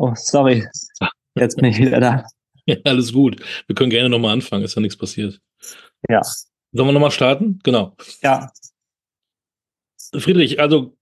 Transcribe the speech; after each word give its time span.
Oh, 0.00 0.12
sorry. 0.14 0.66
Jetzt 1.34 1.56
bin 1.56 1.66
ich 1.66 1.78
wieder 1.78 2.00
da. 2.00 2.24
Ja, 2.64 2.76
alles 2.84 3.12
gut. 3.12 3.42
Wir 3.66 3.74
können 3.74 3.90
gerne 3.90 4.08
nochmal 4.08 4.32
anfangen, 4.32 4.64
ist 4.64 4.74
ja 4.74 4.80
nichts 4.80 4.96
passiert. 4.96 5.38
Ja. 6.08 6.22
Sollen 6.22 6.88
wir 6.88 6.92
nochmal 6.92 7.10
starten? 7.10 7.58
Genau. 7.64 7.94
Ja. 8.22 8.50
Friedrich, 10.16 10.58
also 10.58 10.96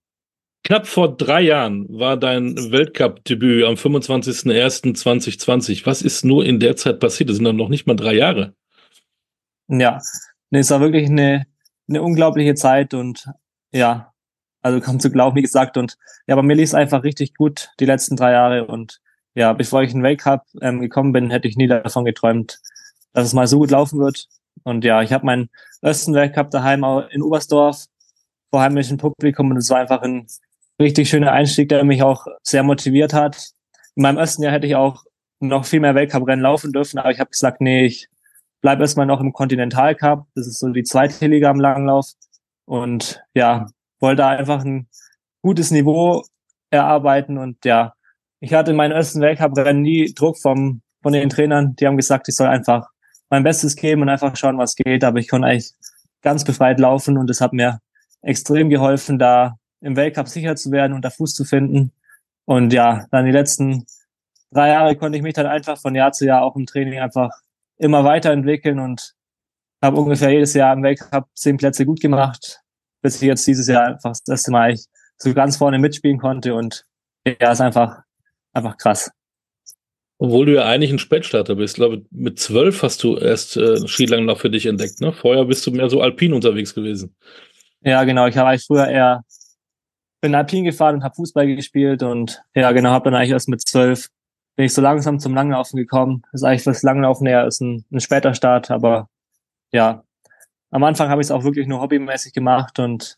knapp 0.65 0.85
vor 0.85 1.15
drei 1.15 1.39
Jahren 1.41 1.87
war 1.89 2.17
dein 2.17 2.57
Weltcup-Debüt 2.71 3.63
am 3.63 3.75
25.01.2020. 3.75 5.85
Was 5.85 6.01
ist 6.01 6.25
nur 6.25 6.43
in 6.43 6.59
der 6.59 6.75
Zeit 6.75 6.99
passiert? 6.99 7.29
Das 7.29 7.37
sind 7.37 7.45
dann 7.45 7.55
noch 7.55 7.69
nicht 7.69 7.87
mal 7.87 7.95
drei 7.95 8.15
Jahre. 8.15 8.53
Ja, 9.69 10.01
nee, 10.49 10.59
es 10.59 10.71
war 10.71 10.81
wirklich 10.81 11.07
eine, 11.07 11.45
eine 11.87 12.01
unglaubliche 12.01 12.55
Zeit 12.55 12.93
und 12.93 13.29
ja, 13.71 14.11
also 14.61 14.79
kaum 14.81 14.99
zu 14.99 15.11
glauben, 15.11 15.35
wie 15.35 15.41
gesagt. 15.41 15.77
Und 15.77 15.97
ja, 16.27 16.35
bei 16.35 16.41
mir 16.41 16.55
lief 16.55 16.69
es 16.69 16.73
einfach 16.73 17.03
richtig 17.03 17.35
gut 17.35 17.69
die 17.79 17.85
letzten 17.85 18.15
drei 18.15 18.31
Jahre. 18.31 18.67
Und 18.67 18.99
ja, 19.35 19.53
bevor 19.53 19.83
ich 19.83 19.91
in 19.91 19.99
den 19.99 20.03
Weltcup 20.03 20.43
ähm, 20.61 20.81
gekommen 20.81 21.13
bin, 21.13 21.29
hätte 21.29 21.47
ich 21.47 21.57
nie 21.57 21.67
davon 21.67 22.05
geträumt, 22.05 22.59
dass 23.13 23.27
es 23.27 23.33
mal 23.33 23.47
so 23.47 23.59
gut 23.59 23.71
laufen 23.71 23.99
wird. 23.99 24.27
Und 24.63 24.83
ja, 24.83 25.01
ich 25.01 25.13
habe 25.13 25.25
meinen 25.25 25.49
ersten 25.81 26.13
Weltcup 26.13 26.51
daheim 26.51 26.83
in 27.11 27.21
Oberstdorf 27.21 27.85
vor 28.49 28.61
heimischem 28.61 28.97
Publikum 28.97 29.51
und 29.51 29.57
es 29.57 29.69
war 29.69 29.79
einfach 29.79 30.01
ein 30.01 30.27
richtig 30.79 31.09
schöner 31.09 31.31
Einstieg, 31.31 31.69
der 31.69 31.83
mich 31.83 32.03
auch 32.03 32.25
sehr 32.41 32.63
motiviert 32.63 33.13
hat. 33.13 33.51
In 33.95 34.03
meinem 34.03 34.17
ersten 34.17 34.43
Jahr 34.43 34.53
hätte 34.53 34.67
ich 34.67 34.75
auch 34.75 35.03
noch 35.39 35.65
viel 35.65 35.79
mehr 35.79 35.95
Weltcuprennen 35.95 36.43
laufen 36.43 36.71
dürfen, 36.71 36.99
aber 36.99 37.11
ich 37.11 37.19
habe 37.19 37.29
gesagt, 37.29 37.61
nee, 37.61 37.85
ich 37.85 38.09
bleibe 38.61 38.81
erstmal 38.81 39.05
noch 39.05 39.21
im 39.21 39.31
Continental 39.33 39.95
Cup. 39.95 40.27
Das 40.35 40.47
ist 40.47 40.59
so 40.59 40.69
die 40.69 40.83
zweite 40.83 41.27
Liga 41.27 41.49
am 41.49 41.59
Langlauf. 41.59 42.13
Und 42.65 43.23
ja, 43.33 43.67
wollte 43.99 44.25
einfach 44.25 44.63
ein 44.63 44.87
gutes 45.41 45.71
Niveau 45.71 46.23
erarbeiten 46.69 47.37
und 47.37 47.65
ja, 47.65 47.93
ich 48.39 48.53
hatte 48.53 48.71
in 48.71 48.77
meinen 48.77 48.91
ersten 48.91 49.21
Weltcuprennen 49.21 49.81
nie 49.81 50.13
Druck 50.13 50.37
vom, 50.37 50.81
von 51.01 51.13
den 51.13 51.29
Trainern. 51.29 51.75
Die 51.75 51.85
haben 51.85 51.97
gesagt, 51.97 52.27
ich 52.29 52.35
soll 52.35 52.47
einfach 52.47 52.87
mein 53.29 53.43
Bestes 53.43 53.75
geben 53.75 54.01
und 54.01 54.09
einfach 54.09 54.35
schauen, 54.35 54.57
was 54.57 54.75
geht. 54.75 55.03
Aber 55.03 55.19
ich 55.19 55.27
konnte 55.27 55.47
eigentlich 55.47 55.73
ganz 56.21 56.43
befreit 56.43 56.79
laufen 56.79 57.17
und 57.17 57.29
es 57.29 57.41
hat 57.41 57.53
mir 57.53 57.79
extrem 58.21 58.69
geholfen, 58.69 59.19
da 59.19 59.57
im 59.81 59.95
Weltcup 59.95 60.27
sicher 60.27 60.55
zu 60.55 60.71
werden 60.71 60.93
und 60.93 61.03
da 61.03 61.09
Fuß 61.09 61.33
zu 61.33 61.45
finden. 61.45 61.91
Und 62.45 62.73
ja, 62.73 63.05
dann 63.11 63.25
die 63.25 63.31
letzten 63.31 63.85
drei 64.51 64.69
Jahre 64.69 64.95
konnte 64.95 65.17
ich 65.17 65.23
mich 65.23 65.33
dann 65.33 65.45
einfach 65.45 65.79
von 65.79 65.95
Jahr 65.95 66.11
zu 66.11 66.25
Jahr 66.25 66.43
auch 66.43 66.55
im 66.55 66.65
Training 66.65 66.99
einfach 66.99 67.29
immer 67.77 68.03
weiterentwickeln 68.03 68.79
und 68.79 69.15
habe 69.81 69.97
ungefähr 69.97 70.31
jedes 70.31 70.53
Jahr 70.53 70.73
im 70.73 70.83
Weltcup 70.83 71.27
zehn 71.35 71.57
Plätze 71.57 71.85
gut 71.85 72.01
gemacht, 72.01 72.61
bis 73.01 73.15
ich 73.15 73.21
jetzt 73.21 73.45
dieses 73.47 73.67
Jahr 73.67 73.87
einfach 73.87 74.11
das 74.11 74.27
erste 74.27 74.51
Mal 74.51 74.73
ich 74.73 74.85
so 75.17 75.33
ganz 75.33 75.57
vorne 75.57 75.79
mitspielen 75.79 76.17
konnte 76.17 76.53
und 76.53 76.85
ja, 77.25 77.51
ist 77.51 77.61
einfach, 77.61 78.01
einfach 78.53 78.77
krass. 78.77 79.11
Obwohl 80.17 80.45
du 80.45 80.55
ja 80.55 80.65
eigentlich 80.65 80.91
ein 80.91 80.99
Spätstarter 80.99 81.55
bist. 81.55 81.73
Ich 81.73 81.75
glaube, 81.75 82.05
mit 82.11 82.39
zwölf 82.39 82.83
hast 82.83 83.03
du 83.03 83.17
erst 83.17 83.55
äh, 83.55 83.87
Skilanglauf 83.87 84.41
für 84.41 84.49
dich 84.49 84.65
entdeckt, 84.65 84.99
ne? 84.99 85.13
Vorher 85.13 85.45
bist 85.45 85.65
du 85.65 85.71
mehr 85.71 85.89
so 85.89 86.01
alpin 86.01 86.33
unterwegs 86.33 86.75
gewesen. 86.75 87.15
Ja, 87.81 88.03
genau. 88.03 88.27
Ich 88.27 88.35
habe 88.35 88.49
eigentlich 88.49 88.65
früher 88.65 88.87
eher 88.87 89.23
bin 90.21 90.35
alpin 90.35 90.65
gefahren 90.65 90.95
und 90.95 91.03
habe 91.03 91.15
Fußball 91.15 91.47
gespielt 91.47 92.03
und 92.03 92.41
ja, 92.53 92.73
genau, 92.73 92.89
habe 92.89 93.05
dann 93.05 93.15
eigentlich 93.15 93.31
erst 93.31 93.47
mit 93.47 93.65
zwölf 93.65 94.09
bin 94.59 94.65
ich 94.65 94.73
so 94.73 94.81
langsam 94.81 95.19
zum 95.19 95.33
Langlaufen 95.33 95.77
gekommen. 95.77 96.23
Das 96.33 96.41
ist 96.41 96.43
eigentlich 96.43 96.63
fürs 96.63 96.83
Langlaufen 96.83 97.25
eher 97.25 97.47
ist 97.47 97.61
ein, 97.61 97.85
ein 97.93 98.01
später 98.01 98.33
Start, 98.33 98.69
aber 98.71 99.07
ja, 99.71 100.03
am 100.71 100.83
Anfang 100.83 101.09
habe 101.09 101.21
ich 101.21 101.27
es 101.27 101.31
auch 101.31 101.43
wirklich 101.43 101.67
nur 101.67 101.81
hobbymäßig 101.81 102.33
gemacht 102.33 102.79
und 102.79 103.17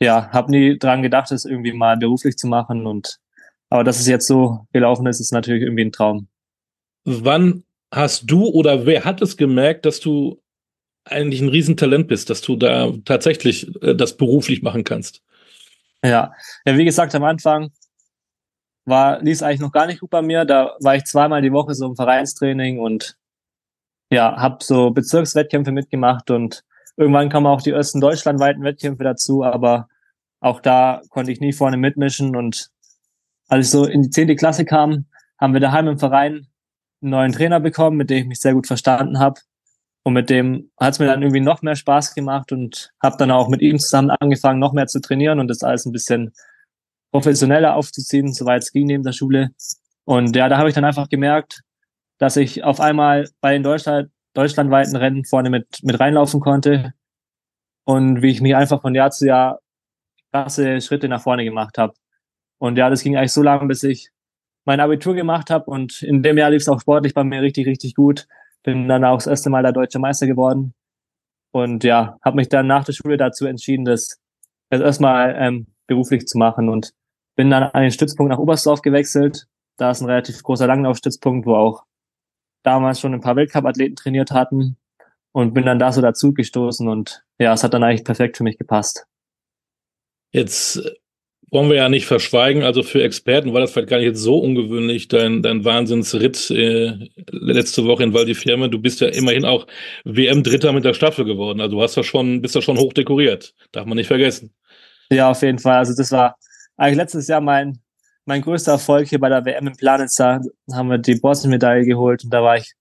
ja, 0.00 0.30
habe 0.32 0.50
nie 0.50 0.78
dran 0.78 1.02
gedacht, 1.02 1.30
es 1.30 1.44
irgendwie 1.44 1.72
mal 1.72 1.96
beruflich 1.96 2.36
zu 2.36 2.46
machen 2.46 2.86
und 2.86 3.20
aber 3.68 3.84
dass 3.84 4.00
es 4.00 4.08
jetzt 4.08 4.26
so 4.26 4.66
gelaufen 4.72 5.06
ist, 5.06 5.20
ist 5.20 5.32
natürlich 5.32 5.62
irgendwie 5.62 5.84
ein 5.84 5.92
Traum. 5.92 6.26
Wann 7.04 7.62
hast 7.92 8.28
du 8.28 8.46
oder 8.46 8.84
wer 8.84 9.04
hat 9.04 9.22
es 9.22 9.36
gemerkt, 9.36 9.86
dass 9.86 10.00
du 10.00 10.42
eigentlich 11.04 11.40
ein 11.40 11.48
Riesentalent 11.48 12.08
bist, 12.08 12.30
dass 12.30 12.40
du 12.40 12.56
da 12.56 12.92
tatsächlich 13.04 13.68
äh, 13.82 13.94
das 13.94 14.16
beruflich 14.16 14.62
machen 14.62 14.84
kannst? 14.84 15.22
Ja, 16.04 16.32
ja, 16.64 16.76
wie 16.76 16.84
gesagt, 16.84 17.14
am 17.14 17.24
Anfang 17.24 17.70
war, 18.86 19.22
lief 19.22 19.42
eigentlich 19.42 19.60
noch 19.60 19.72
gar 19.72 19.86
nicht 19.86 20.00
gut 20.00 20.10
bei 20.10 20.22
mir. 20.22 20.44
Da 20.44 20.76
war 20.80 20.96
ich 20.96 21.04
zweimal 21.04 21.42
die 21.42 21.52
Woche 21.52 21.74
so 21.74 21.86
im 21.86 21.96
Vereinstraining 21.96 22.80
und 22.80 23.16
ja, 24.10 24.36
habe 24.36 24.64
so 24.64 24.90
Bezirkswettkämpfe 24.90 25.72
mitgemacht 25.72 26.30
und 26.30 26.64
irgendwann 27.00 27.30
kamen 27.30 27.46
auch 27.46 27.62
die 27.62 27.70
ersten 27.70 28.00
deutschlandweiten 28.00 28.62
Wettkämpfe 28.62 29.02
dazu, 29.02 29.42
aber 29.42 29.88
auch 30.40 30.60
da 30.60 31.00
konnte 31.08 31.32
ich 31.32 31.40
nie 31.40 31.52
vorne 31.52 31.76
mitmischen 31.76 32.36
und 32.36 32.70
als 33.48 33.66
ich 33.66 33.70
so 33.72 33.84
in 33.86 34.02
die 34.02 34.10
zehnte 34.10 34.36
Klasse 34.36 34.64
kam, 34.64 35.06
haben 35.38 35.54
wir 35.54 35.60
daheim 35.60 35.88
im 35.88 35.98
Verein 35.98 36.46
einen 37.02 37.10
neuen 37.10 37.32
Trainer 37.32 37.58
bekommen, 37.58 37.96
mit 37.96 38.10
dem 38.10 38.18
ich 38.18 38.26
mich 38.26 38.40
sehr 38.40 38.54
gut 38.54 38.66
verstanden 38.66 39.18
habe. 39.18 39.40
Und 40.02 40.12
mit 40.12 40.30
dem 40.30 40.70
hat 40.78 40.94
es 40.94 40.98
mir 40.98 41.06
dann 41.06 41.22
irgendwie 41.22 41.40
noch 41.40 41.62
mehr 41.62 41.74
Spaß 41.74 42.14
gemacht 42.14 42.52
und 42.52 42.92
habe 43.02 43.16
dann 43.18 43.30
auch 43.30 43.48
mit 43.48 43.60
ihm 43.60 43.78
zusammen 43.78 44.10
angefangen, 44.10 44.60
noch 44.60 44.72
mehr 44.72 44.86
zu 44.86 45.00
trainieren 45.00 45.40
und 45.40 45.48
das 45.48 45.62
alles 45.62 45.84
ein 45.84 45.92
bisschen 45.92 46.32
professioneller 47.10 47.74
aufzuziehen, 47.74 48.32
soweit 48.32 48.62
es 48.62 48.72
ging 48.72 48.86
neben 48.86 49.02
der 49.02 49.12
Schule. 49.12 49.50
Und 50.04 50.36
ja, 50.36 50.48
da 50.48 50.58
habe 50.58 50.68
ich 50.68 50.74
dann 50.74 50.84
einfach 50.84 51.08
gemerkt, 51.08 51.62
dass 52.18 52.36
ich 52.36 52.62
auf 52.62 52.80
einmal 52.80 53.28
bei 53.40 53.52
den 53.52 53.62
Deutschland, 53.62 54.10
deutschlandweiten 54.34 54.96
Rennen 54.96 55.24
vorne 55.24 55.50
mit, 55.50 55.66
mit 55.82 55.98
reinlaufen 55.98 56.40
konnte 56.40 56.94
und 57.84 58.22
wie 58.22 58.30
ich 58.30 58.40
mich 58.40 58.54
einfach 58.54 58.80
von 58.80 58.94
Jahr 58.94 59.10
zu 59.10 59.26
Jahr 59.26 59.60
krasse 60.32 60.80
Schritte 60.80 61.08
nach 61.08 61.22
vorne 61.22 61.44
gemacht 61.44 61.78
habe. 61.78 61.94
Und 62.58 62.78
ja, 62.78 62.90
das 62.90 63.02
ging 63.02 63.16
eigentlich 63.16 63.32
so 63.32 63.42
lange, 63.42 63.66
bis 63.66 63.82
ich 63.82 64.10
mein 64.64 64.80
Abitur 64.80 65.14
gemacht 65.14 65.50
habe 65.50 65.64
und 65.70 66.02
in 66.02 66.22
dem 66.22 66.38
Jahr 66.38 66.50
lief 66.50 66.62
es 66.62 66.68
auch 66.68 66.80
sportlich 66.80 67.14
bei 67.14 67.24
mir 67.24 67.42
richtig, 67.42 67.66
richtig 67.66 67.94
gut. 67.94 68.26
Bin 68.62 68.88
dann 68.88 69.04
auch 69.04 69.16
das 69.16 69.26
erste 69.26 69.50
Mal 69.50 69.62
der 69.62 69.72
deutsche 69.72 69.98
Meister 69.98 70.26
geworden 70.26 70.74
und 71.52 71.82
ja, 71.82 72.18
habe 72.22 72.36
mich 72.36 72.48
dann 72.48 72.66
nach 72.66 72.84
der 72.84 72.92
Schule 72.92 73.16
dazu 73.16 73.46
entschieden, 73.46 73.84
das, 73.84 74.20
das 74.68 74.80
erstmal 74.80 75.34
ähm, 75.38 75.66
beruflich 75.86 76.26
zu 76.26 76.38
machen 76.38 76.68
und 76.68 76.92
bin 77.36 77.50
dann 77.50 77.64
an 77.64 77.82
den 77.82 77.90
Stützpunkt 77.90 78.30
nach 78.30 78.38
Oberstdorf 78.38 78.82
gewechselt. 78.82 79.46
Da 79.76 79.90
ist 79.90 80.02
ein 80.02 80.06
relativ 80.06 80.42
großer 80.42 80.66
Langlaufstützpunkt, 80.66 81.46
wo 81.46 81.54
auch 81.54 81.84
damals 82.62 83.00
schon 83.00 83.14
ein 83.14 83.20
paar 83.20 83.36
Weltcup-Athleten 83.36 83.96
trainiert 83.96 84.30
hatten 84.30 84.76
und 85.32 85.54
bin 85.54 85.64
dann 85.64 85.78
da 85.78 85.92
so 85.92 86.00
dazu 86.00 86.32
gestoßen 86.32 86.88
und 86.88 87.22
ja, 87.38 87.52
es 87.52 87.64
hat 87.64 87.74
dann 87.74 87.84
eigentlich 87.84 88.04
perfekt 88.04 88.36
für 88.36 88.44
mich 88.44 88.58
gepasst. 88.58 89.06
Jetzt 90.32 90.76
äh, 90.76 90.90
wollen 91.50 91.68
wir 91.68 91.76
ja 91.76 91.88
nicht 91.88 92.06
verschweigen, 92.06 92.62
also 92.62 92.82
für 92.82 93.02
Experten 93.02 93.52
war 93.52 93.60
das 93.60 93.72
vielleicht 93.72 93.88
gar 93.88 93.96
nicht 93.98 94.06
jetzt 94.06 94.20
so 94.20 94.38
ungewöhnlich, 94.38 95.08
dein, 95.08 95.42
dein 95.42 95.64
Wahnsinnsritt 95.64 96.50
äh, 96.50 97.08
letzte 97.30 97.86
Woche 97.86 98.04
in 98.04 98.14
Val 98.14 98.24
di 98.24 98.34
Fiemme. 98.34 98.68
Du 98.68 98.78
bist 98.78 99.00
ja 99.00 99.08
immerhin 99.08 99.44
auch 99.44 99.66
WM-Dritter 100.04 100.72
mit 100.72 100.84
der 100.84 100.94
Staffel 100.94 101.24
geworden. 101.24 101.60
Also 101.60 101.76
du 101.76 101.82
hast 101.82 101.96
ja 101.96 102.04
schon, 102.04 102.40
bist 102.40 102.54
ja 102.54 102.62
schon 102.62 102.78
hoch 102.78 102.92
dekoriert. 102.92 103.54
Darf 103.72 103.86
man 103.86 103.96
nicht 103.96 104.06
vergessen. 104.06 104.54
Ja, 105.10 105.30
auf 105.30 105.42
jeden 105.42 105.58
Fall. 105.58 105.78
Also 105.78 105.94
das 105.96 106.12
war 106.12 106.36
eigentlich 106.76 106.98
letztes 106.98 107.26
Jahr 107.26 107.40
mein 107.40 107.80
mein 108.24 108.42
größter 108.42 108.72
Erfolg 108.72 109.08
hier 109.08 109.20
bei 109.20 109.28
der 109.28 109.44
WM 109.44 109.66
in 109.66 109.76
Planitza 109.76 110.40
haben 110.72 110.88
wir 110.90 110.98
die 110.98 111.16
Bronzemedaille 111.16 111.84
geholt 111.84 112.24
und 112.24 112.30
da 112.30 112.42
war 112.42 112.56
ich 112.56 112.74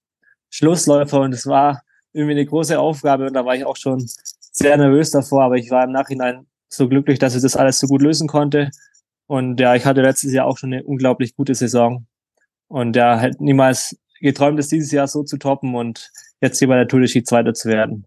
Schlussläufer 0.49 1.21
und 1.21 1.33
es 1.33 1.45
war 1.45 1.81
irgendwie 2.13 2.33
eine 2.33 2.45
große 2.45 2.79
Aufgabe 2.79 3.27
und 3.27 3.33
da 3.33 3.45
war 3.45 3.55
ich 3.55 3.65
auch 3.65 3.77
schon 3.77 4.05
sehr 4.51 4.77
nervös 4.77 5.11
davor, 5.11 5.43
aber 5.43 5.55
ich 5.55 5.69
war 5.71 5.83
im 5.83 5.91
Nachhinein 5.91 6.45
so 6.69 6.87
glücklich, 6.87 7.19
dass 7.19 7.35
ich 7.35 7.41
das 7.41 7.55
alles 7.55 7.79
so 7.79 7.87
gut 7.87 8.01
lösen 8.01 8.27
konnte. 8.27 8.69
Und 9.27 9.59
ja, 9.59 9.75
ich 9.75 9.85
hatte 9.85 10.01
letztes 10.01 10.33
Jahr 10.33 10.45
auch 10.45 10.57
schon 10.57 10.73
eine 10.73 10.83
unglaublich 10.83 11.35
gute 11.35 11.55
Saison. 11.55 12.07
Und 12.67 12.95
ja, 12.95 13.19
hätte 13.19 13.43
niemals 13.43 13.97
geträumt, 14.21 14.59
es 14.59 14.67
dieses 14.67 14.91
Jahr 14.91 15.07
so 15.07 15.23
zu 15.23 15.37
toppen 15.37 15.75
und 15.75 16.11
jetzt 16.41 16.59
hier 16.59 16.67
bei 16.67 16.75
der 16.75 16.87
Tour 16.87 16.99
de 16.99 17.07
Ski 17.07 17.23
Zweiter 17.23 17.53
zu 17.53 17.69
werden. 17.69 18.05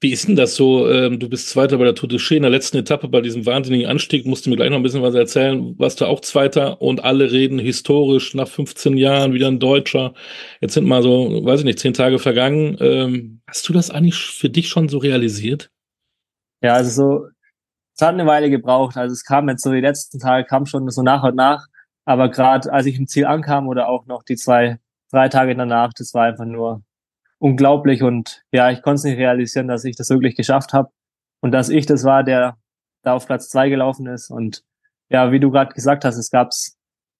Wie 0.00 0.12
ist 0.12 0.28
denn 0.28 0.36
das 0.36 0.56
so? 0.56 0.90
Ähm, 0.90 1.18
du 1.18 1.28
bist 1.28 1.48
Zweiter 1.48 1.78
bei 1.78 1.84
der 1.84 1.94
Tour 1.94 2.08
de 2.08 2.18
Ski 2.18 2.36
in 2.36 2.42
der 2.42 2.50
letzten 2.50 2.76
Etappe 2.76 3.08
bei 3.08 3.20
diesem 3.20 3.46
wahnsinnigen 3.46 3.88
Anstieg. 3.88 4.26
Musst 4.26 4.44
du 4.44 4.50
mir 4.50 4.56
gleich 4.56 4.70
noch 4.70 4.76
ein 4.76 4.82
bisschen 4.82 5.02
was 5.02 5.14
erzählen. 5.14 5.78
Warst 5.78 6.00
du 6.00 6.06
auch 6.06 6.20
Zweiter 6.20 6.82
und 6.82 7.04
alle 7.04 7.30
reden 7.30 7.58
historisch 7.58 8.34
nach 8.34 8.48
15 8.48 8.96
Jahren 8.96 9.32
wieder 9.32 9.48
ein 9.48 9.60
Deutscher. 9.60 10.12
Jetzt 10.60 10.74
sind 10.74 10.86
mal 10.86 11.02
so, 11.02 11.44
weiß 11.44 11.60
ich 11.60 11.66
nicht, 11.66 11.78
zehn 11.78 11.94
Tage 11.94 12.18
vergangen. 12.18 12.76
Ähm, 12.80 13.40
hast 13.46 13.68
du 13.68 13.72
das 13.72 13.90
eigentlich 13.90 14.16
für 14.16 14.50
dich 14.50 14.68
schon 14.68 14.88
so 14.88 14.98
realisiert? 14.98 15.70
Ja, 16.62 16.74
also 16.74 16.90
so, 16.90 17.26
es 17.94 18.02
hat 18.02 18.14
eine 18.14 18.26
Weile 18.26 18.50
gebraucht. 18.50 18.96
Also 18.96 19.12
es 19.12 19.24
kam 19.24 19.48
jetzt 19.48 19.62
so 19.62 19.72
die 19.72 19.80
letzten 19.80 20.18
Tage, 20.18 20.46
kam 20.46 20.66
schon 20.66 20.88
so 20.90 21.02
nach 21.02 21.22
und 21.22 21.36
nach. 21.36 21.66
Aber 22.04 22.30
gerade 22.30 22.72
als 22.72 22.86
ich 22.86 22.98
im 22.98 23.06
Ziel 23.06 23.26
ankam 23.26 23.68
oder 23.68 23.88
auch 23.88 24.06
noch 24.06 24.22
die 24.22 24.36
zwei, 24.36 24.78
drei 25.10 25.28
Tage 25.28 25.56
danach, 25.56 25.92
das 25.96 26.12
war 26.14 26.24
einfach 26.24 26.44
nur 26.44 26.82
unglaublich 27.38 28.02
und 28.02 28.42
ja, 28.52 28.70
ich 28.70 28.82
konnte 28.82 28.96
es 28.96 29.04
nicht 29.04 29.18
realisieren, 29.18 29.68
dass 29.68 29.84
ich 29.84 29.96
das 29.96 30.10
wirklich 30.10 30.36
geschafft 30.36 30.72
habe 30.72 30.90
und 31.40 31.52
dass 31.52 31.68
ich 31.68 31.86
das 31.86 32.04
war, 32.04 32.24
der 32.24 32.56
da 33.02 33.14
auf 33.14 33.26
Platz 33.26 33.48
zwei 33.48 33.68
gelaufen 33.68 34.06
ist 34.06 34.30
und 34.30 34.62
ja, 35.08 35.30
wie 35.32 35.40
du 35.40 35.50
gerade 35.50 35.74
gesagt 35.74 36.04
hast, 36.04 36.16
es 36.16 36.30
gab 36.30 36.48
es 36.48 36.76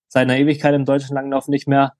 seit 0.08 0.22
einer 0.22 0.38
Ewigkeit 0.38 0.74
im 0.74 0.84
deutschen 0.84 1.14
Langlauf 1.14 1.48
nicht 1.48 1.68
mehr. 1.68 1.92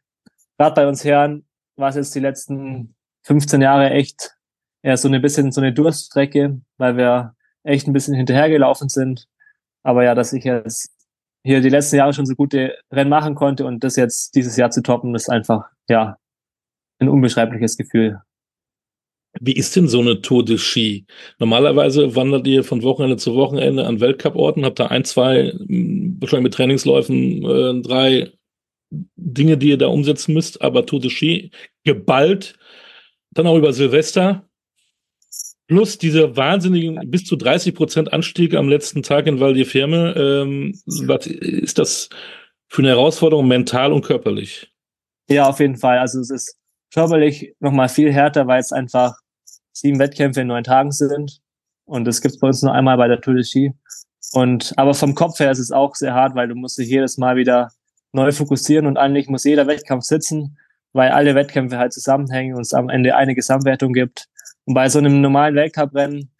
Gerade 0.58 0.74
bei 0.74 0.88
uns 0.88 1.04
Herren 1.04 1.46
war 1.76 1.90
es 1.90 1.96
jetzt 1.96 2.14
die 2.14 2.20
letzten 2.20 2.94
15 3.24 3.60
Jahre 3.60 3.90
echt 3.90 4.36
eher 4.82 4.96
so 4.96 5.08
eine 5.08 5.20
bisschen 5.20 5.52
so 5.52 5.60
eine 5.60 5.72
Durststrecke, 5.72 6.60
weil 6.78 6.96
wir 6.96 7.34
echt 7.62 7.86
ein 7.86 7.92
bisschen 7.92 8.14
hinterhergelaufen 8.14 8.88
sind. 8.88 9.28
Aber 9.82 10.04
ja, 10.04 10.14
dass 10.14 10.32
ich 10.32 10.44
jetzt 10.44 10.90
hier 11.44 11.60
die 11.60 11.68
letzten 11.68 11.96
Jahre 11.96 12.12
schon 12.12 12.26
so 12.26 12.34
gute 12.34 12.76
Rennen 12.90 13.10
machen 13.10 13.34
konnte 13.34 13.66
und 13.66 13.84
das 13.84 13.96
jetzt 13.96 14.34
dieses 14.34 14.56
Jahr 14.56 14.70
zu 14.70 14.82
toppen, 14.82 15.14
ist 15.14 15.28
einfach, 15.28 15.68
ja, 15.88 16.16
ein 16.98 17.08
unbeschreibliches 17.08 17.76
Gefühl. 17.76 18.20
Wie 19.40 19.52
ist 19.52 19.76
denn 19.76 19.88
so 19.88 20.00
eine 20.00 20.22
Tour 20.22 20.44
de 20.44 20.56
Ski? 20.56 21.06
Normalerweise 21.38 22.16
wandert 22.16 22.46
ihr 22.46 22.64
von 22.64 22.82
Wochenende 22.82 23.16
zu 23.19 23.34
Wochenende 23.34 23.87
an 23.87 24.00
Weltcuporten, 24.00 24.64
habt 24.64 24.78
da 24.78 24.87
ein, 24.87 25.04
zwei, 25.04 25.52
hm, 25.52 26.16
wahrscheinlich 26.20 26.44
mit 26.44 26.54
Trainingsläufen, 26.54 27.44
äh, 27.44 27.82
drei 27.82 28.32
Dinge, 29.16 29.58
die 29.58 29.70
ihr 29.70 29.78
da 29.78 29.88
umsetzen 29.88 30.32
müsst, 30.32 30.62
aber 30.62 30.87
Tour 30.87 31.00
de 31.00 31.10
Ski 31.10 31.50
geballt, 31.84 32.56
dann 33.32 33.46
auch 33.46 33.56
über 33.56 33.72
Silvester, 33.72 34.49
plus 35.69 35.99
diese 35.99 36.37
wahnsinnigen 36.37 37.10
bis 37.10 37.25
zu 37.25 37.37
30 37.37 37.75
Prozent 37.75 38.12
Anstieg 38.12 38.54
am 38.54 38.69
letzten 38.69 39.02
Tag 39.02 39.26
in 39.26 39.40
Val 39.40 39.54
di 39.54 39.64
Fiemme. 39.64 40.14
Ähm, 40.16 40.81
was 40.87 41.26
ist 41.26 41.78
das 41.78 42.08
für 42.69 42.82
eine 42.82 42.90
Herausforderung 42.90 43.49
mental 43.49 43.92
und 43.92 44.04
körperlich? 44.04 44.72
Ja, 45.28 45.49
auf 45.49 45.58
jeden 45.60 45.76
Fall. 45.76 45.99
Also 45.99 46.20
es 46.20 46.31
ist 46.31 46.56
körperlich 46.96 47.54
nochmal 47.60 47.90
viel 47.90 48.10
härter, 48.10 48.46
weil 48.46 48.58
es 48.58 48.72
einfach 48.72 49.19
sieben 49.72 49.98
Wettkämpfe 49.98 50.40
in 50.40 50.46
neun 50.46 50.64
Tagen 50.64 50.93
sind. 50.93 51.40
Und 51.84 52.06
das 52.06 52.22
gibt's 52.22 52.38
bei 52.38 52.48
uns 52.48 52.62
nur 52.62 52.72
einmal 52.72 52.96
bei 52.96 53.06
der 53.06 53.20
Tour 53.20 53.34
de 53.34 53.44
Ski. 53.44 53.75
Und 54.32 54.72
aber 54.78 54.94
vom 54.94 55.14
Kopf 55.14 55.38
her 55.38 55.50
ist 55.50 55.58
es 55.58 55.70
auch 55.70 55.94
sehr 55.94 56.14
hart, 56.14 56.34
weil 56.34 56.48
du 56.48 56.54
musst 56.54 56.78
dich 56.78 56.88
jedes 56.88 57.19
Mal 57.19 57.37
wieder 57.37 57.70
neu 58.12 58.32
fokussieren 58.32 58.87
und 58.87 58.96
eigentlich 58.96 59.28
muss 59.28 59.44
jeder 59.44 59.66
Wettkampf 59.66 60.04
sitzen, 60.04 60.56
weil 60.94 61.10
alle 61.10 61.34
Wettkämpfe 61.34 61.76
halt 61.76 61.93
zusammenhängen 61.93 62.56
und 62.56 62.62
es 62.62 62.72
am 62.72 62.88
Ende 62.88 63.14
eine 63.14 63.34
Gesamtwertung 63.34 63.92
gibt. 63.92 64.28
Und 64.64 64.72
bei 64.72 64.88
so 64.88 64.99
einem 64.99 65.20
normalen 65.20 65.54
Weltcuprennen 65.54 66.31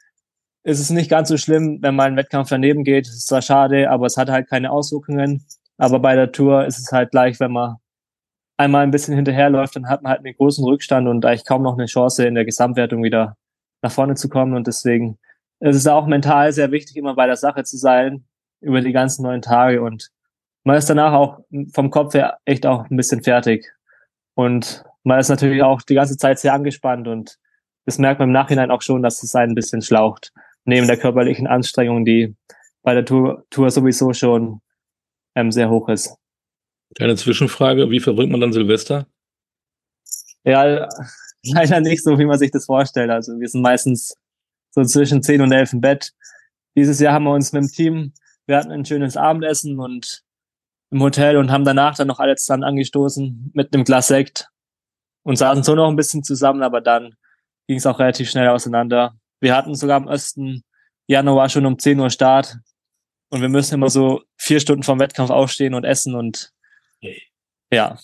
ist 0.65 0.81
es 0.81 0.89
nicht 0.89 1.11
ganz 1.11 1.29
so 1.29 1.37
schlimm, 1.37 1.81
wenn 1.83 1.95
mal 1.95 2.09
ein 2.09 2.17
Wettkampf 2.17 2.49
daneben 2.49 2.83
geht. 2.83 3.07
Ist 3.07 3.29
zwar 3.29 3.43
schade, 3.43 3.91
aber 3.91 4.07
es 4.07 4.17
hat 4.17 4.31
halt 4.31 4.49
keine 4.49 4.71
Auswirkungen. 4.71 5.45
Aber 5.77 6.01
bei 6.01 6.17
der 6.17 6.33
Tour 6.33 6.65
ist 6.65 6.79
es 6.79 6.91
halt 6.93 7.11
gleich, 7.11 7.39
wenn 7.41 7.53
man 7.53 7.77
einmal 8.57 8.83
ein 8.83 8.91
bisschen 8.91 9.15
hinterherläuft, 9.15 9.77
dann 9.77 9.89
hat 9.89 10.03
man 10.03 10.11
halt 10.11 10.25
einen 10.25 10.37
großen 10.37 10.65
Rückstand 10.65 11.09
und 11.09 11.25
eigentlich 11.25 11.45
kaum 11.45 11.63
noch 11.63 11.75
eine 11.75 11.87
Chance 11.87 12.27
in 12.27 12.35
der 12.35 12.45
Gesamtwertung 12.45 13.03
wieder 13.03 13.37
nach 13.83 13.93
vorne 13.93 14.15
zu 14.15 14.29
kommen. 14.29 14.55
Und 14.55 14.67
deswegen 14.67 15.19
ist 15.61 15.77
es 15.77 15.87
auch 15.87 16.07
mental 16.07 16.53
sehr 16.53 16.71
wichtig, 16.71 16.97
immer 16.97 17.15
bei 17.15 17.27
der 17.27 17.37
Sache 17.37 17.65
zu 17.65 17.77
sein 17.77 18.25
über 18.61 18.81
die 18.81 18.93
ganzen 18.93 19.23
neun 19.23 19.43
Tage. 19.43 19.83
Und 19.83 20.11
man 20.65 20.77
ist 20.77 20.89
danach 20.89 21.13
auch 21.13 21.41
vom 21.73 21.91
Kopf 21.91 22.15
her 22.15 22.39
echt 22.45 22.67
auch 22.67 22.89
ein 22.91 22.97
bisschen 22.97 23.23
fertig. 23.23 23.73
Und 24.35 24.85
man 25.05 25.21
ist 25.21 25.29
natürlich 25.29 25.63
auch 25.63 25.83
die 25.83 25.95
ganze 25.95 26.17
Zeit 26.17 26.39
sehr 26.39 26.53
angespannt 26.53 27.07
und 27.07 27.39
das 27.85 27.99
merkt 27.99 28.19
man 28.19 28.31
im 28.31 28.33
Nachhinein 28.33 28.73
auch 28.73 28.83
schon, 28.83 29.03
dass 29.03 29.23
es 29.23 29.35
einen 29.37 29.53
ein 29.53 29.55
bisschen 29.55 29.81
schlaucht. 29.81 30.33
Neben 30.65 30.89
der 30.89 30.97
körperlichen 30.97 31.47
Anstrengung, 31.47 32.05
die 32.05 32.35
bei 32.83 32.95
der 32.95 33.05
Tour, 33.05 33.45
Tour 33.49 33.71
sowieso 33.71 34.13
schon 34.13 34.61
ähm, 35.37 35.53
sehr 35.53 35.71
hoch 35.71 35.89
ist. 35.89 36.17
Kleine 36.95 37.17
Zwischenfrage, 37.17 37.91
wie 37.91 38.01
verbringt 38.01 38.31
man 38.31 38.41
dann 38.41 38.53
Silvester? 38.53 39.07
Ja, 40.45 40.89
leider 41.43 41.81
nicht 41.81 42.03
so, 42.03 42.19
wie 42.19 42.25
man 42.25 42.39
sich 42.39 42.51
das 42.51 42.67
vorstellt. 42.67 43.11
Also 43.11 43.39
wir 43.39 43.49
sind 43.49 43.63
meistens 43.63 44.17
so 44.71 44.85
zwischen 44.85 45.23
10 45.23 45.41
und 45.41 45.53
11 45.53 45.75
im 45.75 45.81
Bett. 45.81 46.13
Dieses 46.77 47.01
Jahr 47.01 47.15
haben 47.15 47.25
wir 47.25 47.33
uns 47.33 47.53
mit 47.53 47.65
dem 47.65 47.71
Team, 47.71 48.13
wir 48.47 48.57
hatten 48.57 48.71
ein 48.71 48.85
schönes 48.85 49.17
Abendessen 49.17 49.81
und 49.81 50.23
im 50.91 51.03
Hotel 51.03 51.37
und 51.37 51.51
haben 51.51 51.65
danach 51.65 51.97
dann 51.97 52.07
noch 52.07 52.21
alles 52.21 52.47
dann 52.47 52.63
angestoßen 52.63 53.51
mit 53.55 53.75
einem 53.75 53.85
Glas 53.85 54.07
Sekt 54.07 54.49
und 55.25 55.37
saßen 55.37 55.65
so 55.65 55.75
noch 55.75 55.89
ein 55.89 55.97
bisschen 55.97 56.23
zusammen, 56.23 56.63
aber 56.63 56.81
dann 56.81 57.17
ging 57.67 57.79
es 57.79 57.87
auch 57.87 57.99
relativ 57.99 58.31
schnell 58.31 58.49
auseinander. 58.49 59.17
Wir 59.41 59.57
hatten 59.57 59.75
sogar 59.75 59.97
am 59.97 60.07
1. 60.07 60.39
Januar 61.09 61.49
schon 61.49 61.67
um 61.67 61.79
10 61.79 61.99
Uhr 61.99 62.11
Start 62.11 62.59
und 63.31 63.41
wir 63.41 63.49
müssen 63.49 63.75
immer 63.75 63.91
so 63.91 64.23
vier 64.37 64.61
Stunden 64.61 64.85
vom 64.85 65.01
Wettkampf 65.01 65.31
aufstehen 65.31 65.75
und 65.75 65.85
essen 65.85 66.15
und 66.15 66.53
ja, 67.71 67.99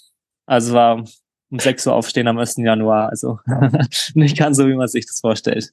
also 0.47 0.75
war 0.75 1.05
um 1.51 1.59
6 1.59 1.87
Uhr 1.87 1.95
aufstehen 1.95 2.27
am 2.29 2.39
1. 2.39 2.57
Januar. 2.59 3.11
Also 3.11 3.39
nicht 4.15 4.37
ganz 4.37 4.57
so, 4.57 4.67
wie 4.67 4.75
man 4.75 4.89
sich 4.89 5.07
das 5.07 5.21
vorstellt. 5.21 5.71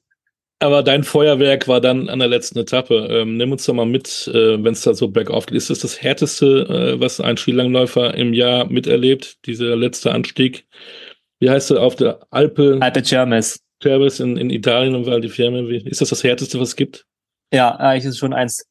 Aber 0.62 0.82
dein 0.82 1.04
Feuerwerk 1.04 1.68
war 1.68 1.80
dann 1.80 2.10
an 2.10 2.18
der 2.18 2.28
letzten 2.28 2.58
Etappe. 2.58 3.08
Ähm, 3.10 3.38
nimm 3.38 3.50
uns 3.50 3.64
doch 3.64 3.72
mal 3.72 3.86
mit, 3.86 4.28
äh, 4.28 4.62
wenn 4.62 4.74
es 4.74 4.82
da 4.82 4.92
so 4.92 5.08
bergauf 5.08 5.46
geht. 5.46 5.56
Ist 5.56 5.70
das 5.70 5.78
das 5.78 6.02
Härteste, 6.02 6.96
äh, 6.96 7.00
was 7.00 7.18
ein 7.18 7.38
Skilangläufer 7.38 8.14
im 8.14 8.34
Jahr 8.34 8.66
miterlebt, 8.66 9.38
dieser 9.46 9.74
letzte 9.74 10.12
Anstieg? 10.12 10.66
Wie 11.38 11.48
heißt 11.48 11.70
er 11.70 11.82
auf 11.82 11.96
der 11.96 12.26
Alpe? 12.30 12.76
Alpe 12.80 13.02
Cermes. 13.02 13.60
Cermes 13.82 14.20
in, 14.20 14.36
in 14.36 14.50
Italien 14.50 14.94
und 14.94 15.06
Val 15.06 15.22
di 15.22 15.30
Fiemme. 15.30 15.74
Ist 15.74 16.02
das 16.02 16.10
das 16.10 16.22
Härteste, 16.22 16.60
was 16.60 16.68
es 16.68 16.76
gibt? 16.76 17.06
Ja, 17.54 17.76
eigentlich 17.76 18.04
ist 18.04 18.10
es 18.12 18.18
schon 18.18 18.34
eins 18.34 18.66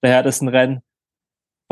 der 0.00 0.10
härtesten 0.10 0.46
Rennen 0.46 0.80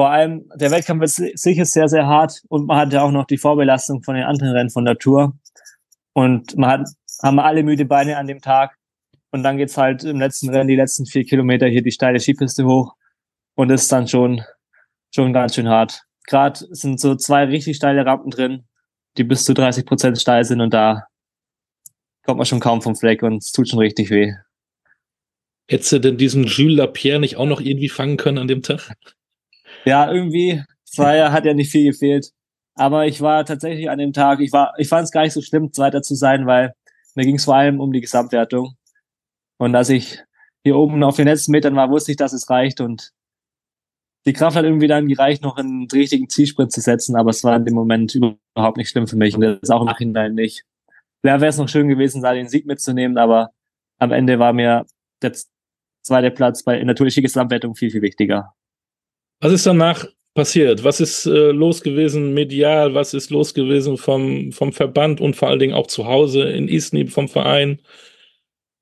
vor 0.01 0.09
allem 0.09 0.49
der 0.55 0.71
Wettkampf 0.71 1.03
ist 1.03 1.17
sicher 1.17 1.67
sehr, 1.67 1.87
sehr 1.87 2.07
hart 2.07 2.41
und 2.49 2.67
man 2.67 2.79
hat 2.79 2.91
ja 2.91 3.03
auch 3.03 3.11
noch 3.11 3.27
die 3.27 3.37
Vorbelastung 3.37 4.03
von 4.03 4.15
den 4.15 4.25
anderen 4.25 4.53
Rennen 4.53 4.71
von 4.71 4.87
der 4.87 4.97
Tour. 4.97 5.39
Und 6.15 6.57
man 6.57 6.71
hat, 6.71 6.89
haben 7.23 7.39
alle 7.39 7.63
müde 7.63 7.85
Beine 7.85 8.17
an 8.17 8.27
dem 8.27 8.41
Tag. 8.41 8.79
Und 9.31 9.43
dann 9.43 9.59
geht's 9.59 9.77
halt 9.77 10.03
im 10.05 10.19
letzten 10.19 10.49
Rennen 10.49 10.69
die 10.69 10.77
letzten 10.77 11.05
vier 11.05 11.27
Kilometer 11.27 11.67
hier 11.67 11.83
die 11.83 11.91
steile 11.91 12.19
Skipiste 12.19 12.65
hoch. 12.65 12.95
Und 13.57 13.69
ist 13.69 13.93
dann 13.93 14.09
schon, 14.09 14.41
schon 15.15 15.35
ganz 15.35 15.55
schön 15.55 15.69
hart. 15.69 16.05
Gerade 16.27 16.59
sind 16.71 16.99
so 16.99 17.15
zwei 17.15 17.45
richtig 17.45 17.77
steile 17.77 18.07
Rampen 18.07 18.31
drin, 18.31 18.65
die 19.19 19.25
bis 19.25 19.45
zu 19.45 19.53
30 19.53 19.85
Prozent 19.85 20.19
steil 20.19 20.45
sind 20.45 20.63
und 20.63 20.73
da 20.73 21.09
kommt 22.25 22.39
man 22.39 22.47
schon 22.47 22.61
kaum 22.61 22.81
vom 22.81 22.97
Fleck 22.97 23.23
und 23.23 23.43
es 23.43 23.53
tut 23.53 23.69
schon 23.69 23.81
richtig 23.81 24.09
weh. 24.09 24.33
Hättest 25.69 25.93
du 25.93 25.99
denn 25.99 26.17
diesen 26.17 26.45
Jules 26.45 26.79
Lapierre 26.79 27.21
nicht 27.21 27.37
auch 27.37 27.45
noch 27.45 27.61
irgendwie 27.61 27.91
fangen 27.91 28.17
können 28.17 28.39
an 28.39 28.49
dem 28.49 28.63
Tag? 28.63 28.97
Ja, 29.85 30.11
irgendwie, 30.13 30.63
Zweier 30.85 31.33
hat 31.33 31.45
ja 31.45 31.55
nicht 31.55 31.71
viel 31.71 31.93
gefehlt. 31.93 32.33
Aber 32.75 33.07
ich 33.07 33.21
war 33.21 33.45
tatsächlich 33.45 33.91
an 33.91 33.99
dem 33.99 34.13
Tag, 34.13 34.41
ich 34.41 34.53
war, 34.53 34.73
ich 34.79 34.89
fand 34.89 35.05
es 35.05 35.11
gar 35.11 35.23
nicht 35.23 35.33
so 35.33 35.43
schlimm, 35.43 35.73
Zweiter 35.73 36.03
zu 36.03 36.15
sein, 36.15 36.47
weil 36.47 36.75
mir 37.15 37.25
ging 37.25 37.37
es 37.37 37.45
vor 37.45 37.57
allem 37.57 37.81
um 37.81 37.93
die 37.93 38.01
Gesamtwertung. 38.01 38.75
Und 39.59 39.75
als 39.75 39.91
ich 39.91 40.19
hier 40.65 40.77
oben 40.77 41.03
auf 41.03 41.17
den 41.17 41.27
letzten 41.27 41.53
Metern 41.53 41.77
war, 41.77 41.91
wusste 41.91 42.13
ich, 42.13 42.17
dass 42.17 42.33
es 42.33 42.49
reicht 42.49 42.81
und 42.81 43.13
die 44.27 44.33
Kraft 44.33 44.57
hat 44.57 44.65
irgendwie 44.65 44.87
dann 44.87 45.09
gereicht, 45.09 45.43
noch 45.43 45.57
einen 45.57 45.89
richtigen 45.91 46.29
Zielsprint 46.29 46.73
zu 46.73 46.81
setzen, 46.81 47.17
aber 47.17 47.31
es 47.31 47.43
war 47.43 47.57
in 47.57 47.65
dem 47.65 47.75
Moment 47.75 48.15
überhaupt 48.15 48.77
nicht 48.77 48.91
schlimm 48.91 49.07
für 49.07 49.17
mich 49.17 49.35
und 49.35 49.41
das 49.41 49.59
ist 49.63 49.71
auch 49.71 49.81
im 49.81 49.87
Nachhinein 49.87 50.35
nicht. 50.35 50.65
Wäre 51.23 51.45
es 51.47 51.57
noch 51.57 51.69
schön 51.69 51.89
gewesen, 51.89 52.23
da 52.23 52.33
den 52.33 52.49
Sieg 52.49 52.67
mitzunehmen, 52.67 53.19
aber 53.19 53.51
am 53.99 54.13
Ende 54.13 54.39
war 54.39 54.53
mir 54.53 54.87
der 55.23 55.33
zweite 56.03 56.31
Platz 56.31 56.63
bei 56.63 56.79
in 56.79 56.87
der 56.87 56.97
touristischen 56.97 57.25
Gesamtwertung 57.25 57.75
viel, 57.75 57.91
viel 57.91 58.03
wichtiger. 58.03 58.55
Was 59.41 59.53
ist 59.53 59.67
danach 59.67 60.05
passiert? 60.35 60.85
Was 60.85 61.01
ist 61.01 61.27
äh, 61.27 61.51
los 61.51 61.83
gewesen 61.83 62.35
medial? 62.35 62.95
Was 62.95 63.15
ist 63.15 63.31
los 63.31 63.55
gewesen 63.55 63.97
vom, 63.97 64.53
vom 64.53 64.73
Verband 64.73 65.21
und 65.21 65.35
vor 65.35 65.49
allen 65.49 65.59
Dingen 65.59 65.75
auch 65.75 65.87
zu 65.87 66.07
Hause 66.07 66.43
in 66.51 66.69
Isny 66.69 67.07
vom 67.07 67.29
Verein? 67.29 67.81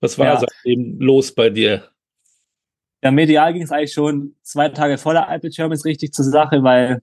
Was 0.01 0.19
war 0.19 0.27
ja. 0.27 0.41
seitdem 0.41 0.99
los 1.01 1.33
bei 1.33 1.51
dir? 1.51 1.89
Ja, 3.03 3.13
medial 3.13 3.53
ging 3.53 3.63
es 3.63 3.71
eigentlich 3.71 3.93
schon 3.93 4.35
zwei 4.43 4.69
Tage 4.69 4.99
vor 4.99 5.13
der 5.13 5.29
Alpe 5.29 5.51
Germans 5.51 5.85
richtig 5.85 6.13
zur 6.13 6.25
Sache, 6.25 6.63
weil 6.63 7.03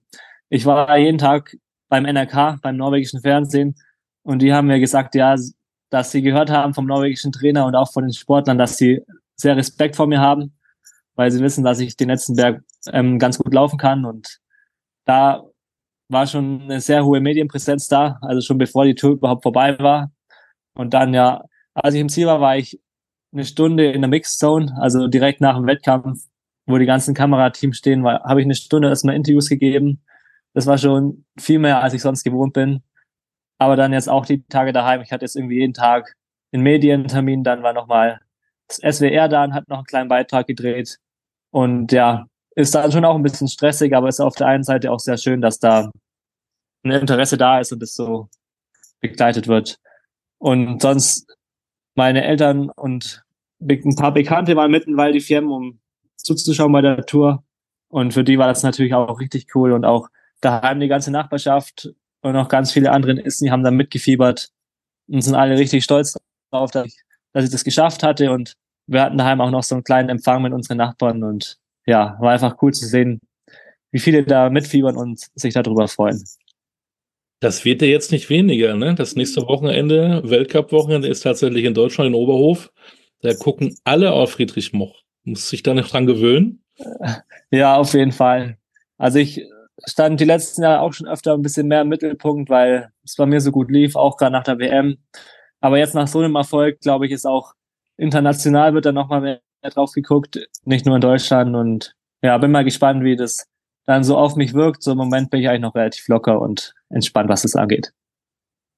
ich 0.50 0.66
war 0.66 0.96
jeden 0.98 1.18
Tag 1.18 1.56
beim 1.88 2.04
NRK, 2.04 2.60
beim 2.60 2.76
norwegischen 2.76 3.22
Fernsehen, 3.22 3.74
und 4.22 4.42
die 4.42 4.52
haben 4.52 4.66
mir 4.66 4.80
gesagt, 4.80 5.14
ja, 5.14 5.36
dass 5.88 6.10
sie 6.10 6.20
gehört 6.20 6.50
haben 6.50 6.74
vom 6.74 6.86
norwegischen 6.86 7.30
Trainer 7.30 7.64
und 7.64 7.76
auch 7.76 7.92
von 7.92 8.02
den 8.02 8.12
Sportlern, 8.12 8.58
dass 8.58 8.76
sie 8.76 9.00
sehr 9.36 9.56
Respekt 9.56 9.94
vor 9.94 10.08
mir 10.08 10.20
haben 10.20 10.55
weil 11.16 11.30
sie 11.30 11.42
wissen, 11.42 11.64
dass 11.64 11.80
ich 11.80 11.96
den 11.96 12.08
letzten 12.08 12.36
Berg 12.36 12.62
ähm, 12.92 13.18
ganz 13.18 13.38
gut 13.38 13.52
laufen 13.52 13.78
kann. 13.78 14.04
Und 14.04 14.38
da 15.04 15.44
war 16.08 16.26
schon 16.26 16.62
eine 16.62 16.80
sehr 16.80 17.04
hohe 17.04 17.20
Medienpräsenz 17.20 17.88
da, 17.88 18.18
also 18.22 18.40
schon 18.40 18.58
bevor 18.58 18.84
die 18.84 18.94
Tour 18.94 19.12
überhaupt 19.12 19.42
vorbei 19.42 19.78
war. 19.78 20.12
Und 20.74 20.94
dann 20.94 21.14
ja, 21.14 21.42
als 21.74 21.94
ich 21.94 22.00
im 22.00 22.08
Ziel 22.08 22.26
war, 22.26 22.40
war 22.40 22.56
ich 22.56 22.80
eine 23.32 23.44
Stunde 23.44 23.90
in 23.90 24.02
der 24.02 24.08
Mixed 24.08 24.38
Zone, 24.38 24.76
also 24.80 25.08
direkt 25.08 25.40
nach 25.40 25.56
dem 25.56 25.66
Wettkampf, 25.66 26.24
wo 26.66 26.78
die 26.78 26.86
ganzen 26.86 27.14
Kamerateams 27.14 27.76
stehen, 27.76 28.04
war, 28.04 28.22
habe 28.24 28.40
ich 28.40 28.46
eine 28.46 28.54
Stunde 28.54 28.88
erstmal 28.88 29.14
Interviews 29.14 29.48
gegeben. 29.48 30.02
Das 30.52 30.66
war 30.66 30.78
schon 30.78 31.24
viel 31.38 31.58
mehr, 31.58 31.82
als 31.82 31.94
ich 31.94 32.02
sonst 32.02 32.24
gewohnt 32.24 32.52
bin. 32.52 32.82
Aber 33.58 33.76
dann 33.76 33.92
jetzt 33.92 34.08
auch 34.08 34.26
die 34.26 34.42
Tage 34.48 34.72
daheim. 34.72 35.00
Ich 35.00 35.12
hatte 35.12 35.24
jetzt 35.24 35.36
irgendwie 35.36 35.58
jeden 35.60 35.74
Tag 35.74 36.14
einen 36.52 36.62
Medientermin, 36.62 37.44
dann 37.44 37.62
war 37.62 37.72
nochmal 37.72 38.20
das 38.68 38.96
SWR 38.96 39.28
da 39.28 39.44
und 39.44 39.54
hat 39.54 39.68
noch 39.68 39.78
einen 39.78 39.86
kleinen 39.86 40.08
Beitrag 40.08 40.46
gedreht. 40.46 40.98
Und 41.50 41.92
ja, 41.92 42.26
ist 42.54 42.74
dann 42.74 42.92
schon 42.92 43.04
auch 43.04 43.14
ein 43.14 43.22
bisschen 43.22 43.48
stressig, 43.48 43.94
aber 43.94 44.08
ist 44.08 44.20
auf 44.20 44.34
der 44.34 44.48
einen 44.48 44.64
Seite 44.64 44.90
auch 44.90 45.00
sehr 45.00 45.18
schön, 45.18 45.40
dass 45.40 45.58
da 45.58 45.90
ein 46.84 46.90
Interesse 46.90 47.36
da 47.36 47.60
ist 47.60 47.72
und 47.72 47.82
es 47.82 47.94
so 47.94 48.28
begleitet 49.00 49.46
wird. 49.46 49.78
Und 50.38 50.82
sonst 50.82 51.26
meine 51.94 52.24
Eltern 52.24 52.70
und 52.70 53.22
ein 53.60 53.96
paar 53.96 54.12
Bekannte 54.12 54.56
waren 54.56 54.70
mitten 54.70 54.96
die 55.12 55.20
Firmen, 55.20 55.50
um 55.50 55.80
zuzuschauen 56.16 56.72
bei 56.72 56.82
der 56.82 57.04
Tour. 57.06 57.44
Und 57.88 58.12
für 58.12 58.24
die 58.24 58.38
war 58.38 58.48
das 58.48 58.62
natürlich 58.62 58.94
auch 58.94 59.20
richtig 59.20 59.54
cool 59.54 59.72
und 59.72 59.84
auch 59.84 60.08
daheim 60.40 60.80
die 60.80 60.88
ganze 60.88 61.10
Nachbarschaft 61.10 61.90
und 62.20 62.36
auch 62.36 62.48
ganz 62.48 62.72
viele 62.72 62.90
andere 62.90 63.12
in 63.12 63.18
Isny 63.18 63.48
haben 63.48 63.62
da 63.62 63.70
mitgefiebert 63.70 64.50
und 65.08 65.22
sind 65.22 65.34
alle 65.34 65.56
richtig 65.58 65.84
stolz 65.84 66.16
darauf, 66.50 66.70
dass 66.70 66.86
ich, 66.86 66.96
dass 67.32 67.44
ich 67.44 67.50
das 67.50 67.64
geschafft 67.64 68.02
hatte 68.02 68.32
und 68.32 68.54
wir 68.86 69.02
hatten 69.02 69.18
daheim 69.18 69.40
auch 69.40 69.50
noch 69.50 69.62
so 69.62 69.74
einen 69.74 69.84
kleinen 69.84 70.08
Empfang 70.08 70.42
mit 70.42 70.52
unseren 70.52 70.78
Nachbarn 70.78 71.22
und 71.22 71.58
ja, 71.86 72.16
war 72.20 72.32
einfach 72.32 72.56
cool 72.62 72.72
zu 72.72 72.86
sehen, 72.86 73.20
wie 73.90 73.98
viele 73.98 74.24
da 74.24 74.50
mitfiebern 74.50 74.96
und 74.96 75.20
sich 75.34 75.54
darüber 75.54 75.88
freuen. 75.88 76.22
Das 77.40 77.64
wird 77.64 77.82
ja 77.82 77.88
jetzt 77.88 78.12
nicht 78.12 78.30
weniger, 78.30 78.74
ne? 78.74 78.94
Das 78.94 79.14
nächste 79.14 79.42
Wochenende, 79.42 80.22
Weltcup-Wochenende, 80.24 81.08
ist 81.08 81.20
tatsächlich 81.20 81.64
in 81.64 81.74
Deutschland 81.74 82.08
in 82.08 82.14
Oberhof. 82.14 82.72
Da 83.20 83.34
gucken 83.34 83.76
alle 83.84 84.12
auf 84.12 84.32
Friedrich 84.32 84.72
Moch. 84.72 85.02
Muss 85.24 85.48
sich 85.48 85.62
da 85.62 85.74
nicht 85.74 85.92
dran 85.92 86.06
gewöhnen? 86.06 86.62
Ja, 87.52 87.76
auf 87.76 87.94
jeden 87.94 88.10
Fall. 88.10 88.58
Also 88.98 89.20
ich 89.20 89.40
stand 89.86 90.18
die 90.18 90.24
letzten 90.24 90.62
Jahre 90.62 90.80
auch 90.80 90.92
schon 90.92 91.06
öfter 91.06 91.32
ein 91.32 91.42
bisschen 91.42 91.68
mehr 91.68 91.82
im 91.82 91.88
Mittelpunkt, 91.88 92.50
weil 92.50 92.90
es 93.04 93.14
bei 93.14 93.24
mir 93.24 93.40
so 93.40 93.52
gut 93.52 93.70
lief, 93.70 93.94
auch 93.94 94.16
gerade 94.16 94.32
nach 94.32 94.42
der 94.42 94.58
WM. 94.58 94.98
Aber 95.60 95.78
jetzt 95.78 95.94
nach 95.94 96.08
so 96.08 96.18
einem 96.18 96.34
Erfolg, 96.34 96.80
glaube 96.80 97.06
ich, 97.06 97.12
ist 97.12 97.24
auch 97.24 97.54
international 97.96 98.74
wird 98.74 98.86
da 98.86 98.92
nochmal 98.92 99.20
mehr 99.20 99.40
drauf 99.62 99.92
geguckt, 99.92 100.38
nicht 100.64 100.86
nur 100.86 100.96
in 100.96 101.00
Deutschland. 101.00 101.54
Und 101.54 101.94
ja, 102.22 102.36
bin 102.38 102.50
mal 102.50 102.64
gespannt, 102.64 103.04
wie 103.04 103.16
das 103.16 103.46
dann 103.86 104.04
so 104.04 104.16
auf 104.16 104.36
mich 104.36 104.54
wirkt. 104.54 104.82
So 104.82 104.92
im 104.92 104.98
Moment 104.98 105.30
bin 105.30 105.40
ich 105.40 105.48
eigentlich 105.48 105.62
noch 105.62 105.74
relativ 105.74 106.06
locker 106.08 106.40
und 106.40 106.74
entspannt, 106.90 107.28
was 107.28 107.42
das 107.42 107.56
angeht. 107.56 107.92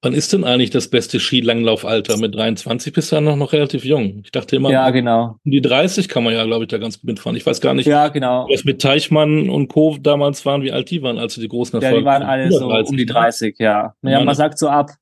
Wann 0.00 0.14
ist 0.14 0.32
denn 0.32 0.44
eigentlich 0.44 0.70
das 0.70 0.88
beste 0.90 1.18
Skilanglaufalter? 1.18 2.18
Mit 2.18 2.32
23 2.32 2.92
bist 2.92 3.10
du 3.10 3.16
ja 3.16 3.20
noch, 3.20 3.34
noch 3.34 3.52
relativ 3.52 3.84
jung. 3.84 4.20
Ich 4.22 4.30
dachte 4.30 4.54
immer, 4.54 4.70
ja, 4.70 4.90
genau. 4.90 5.38
um 5.44 5.50
die 5.50 5.60
30 5.60 6.08
kann 6.08 6.22
man 6.22 6.34
ja, 6.34 6.44
glaube 6.44 6.64
ich, 6.64 6.68
da 6.68 6.78
ganz 6.78 7.00
gut 7.00 7.08
mitfahren. 7.08 7.36
Ich 7.36 7.44
weiß 7.44 7.60
gar 7.60 7.74
nicht, 7.74 7.86
ja, 7.86 8.06
genau. 8.06 8.46
was 8.48 8.62
mit 8.62 8.80
Teichmann 8.80 9.50
und 9.50 9.66
Co. 9.66 9.96
damals 10.00 10.46
waren, 10.46 10.62
wie 10.62 10.70
alt 10.70 10.88
die 10.90 11.02
waren, 11.02 11.18
als 11.18 11.34
sie 11.34 11.40
die 11.40 11.48
großen 11.48 11.82
Erfolge 11.82 11.96
Ja, 11.96 12.00
die 12.00 12.06
waren 12.06 12.22
alle 12.22 12.52
so 12.52 12.68
30, 12.68 12.90
um 12.90 12.96
die 12.96 13.06
30, 13.06 13.58
ne? 13.58 13.64
ja. 13.64 13.94
Ja, 14.02 14.22
man 14.22 14.36
sagt 14.36 14.60
so 14.60 14.68
ab, 14.68 14.92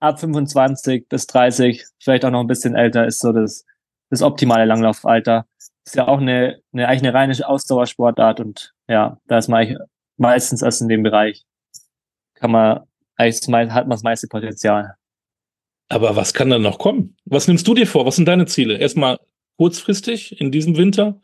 ab 0.00 0.20
25 0.20 1.08
bis 1.08 1.26
30, 1.26 1.84
vielleicht 1.98 2.24
auch 2.24 2.30
noch 2.30 2.40
ein 2.40 2.46
bisschen 2.46 2.74
älter, 2.74 3.06
ist 3.06 3.20
so 3.20 3.32
das, 3.32 3.64
das 4.10 4.22
optimale 4.22 4.64
Langlaufalter. 4.64 5.46
Ist 5.84 5.96
ja 5.96 6.08
auch 6.08 6.20
eine, 6.20 6.60
eine 6.72 6.88
eigentlich 6.88 7.08
eine 7.08 7.14
reine 7.14 7.48
Ausdauersportart 7.48 8.40
und 8.40 8.74
ja, 8.88 9.18
da 9.26 9.38
ist 9.38 9.48
man 9.48 9.78
meistens 10.16 10.62
erst 10.62 10.82
in 10.82 10.88
dem 10.88 11.02
Bereich. 11.02 11.44
Kann 12.34 12.50
man 12.50 12.80
eigentlich 13.16 13.72
hat 13.72 13.86
man 13.86 13.90
das 13.90 14.02
meiste 14.02 14.28
Potenzial. 14.28 14.94
Aber 15.88 16.16
was 16.16 16.34
kann 16.34 16.50
dann 16.50 16.62
noch 16.62 16.78
kommen? 16.78 17.16
Was 17.24 17.48
nimmst 17.48 17.66
du 17.66 17.74
dir 17.74 17.86
vor? 17.86 18.06
Was 18.06 18.16
sind 18.16 18.26
deine 18.26 18.46
Ziele? 18.46 18.76
Erstmal 18.76 19.18
kurzfristig 19.56 20.40
in 20.40 20.52
diesem 20.52 20.76
Winter, 20.76 21.20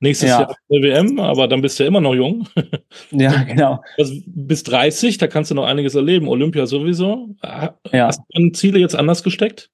nächstes 0.00 0.30
ja. 0.30 0.40
Jahr 0.40 0.56
der 0.70 0.82
WM, 0.82 1.20
aber 1.20 1.48
dann 1.48 1.62
bist 1.62 1.78
du 1.78 1.84
ja 1.84 1.88
immer 1.88 2.00
noch 2.00 2.14
jung. 2.14 2.48
Ja, 3.10 3.44
genau. 3.44 3.82
Also 3.98 4.14
bis 4.26 4.62
30, 4.64 5.18
da 5.18 5.26
kannst 5.26 5.50
du 5.50 5.54
noch 5.54 5.66
einiges 5.66 5.94
erleben. 5.94 6.28
Olympia 6.28 6.66
sowieso. 6.66 7.28
Ja. 7.42 7.78
Hast 8.06 8.20
du 8.20 8.24
deine 8.30 8.52
Ziele 8.52 8.78
jetzt 8.78 8.96
anders 8.96 9.22
gesteckt? 9.22 9.70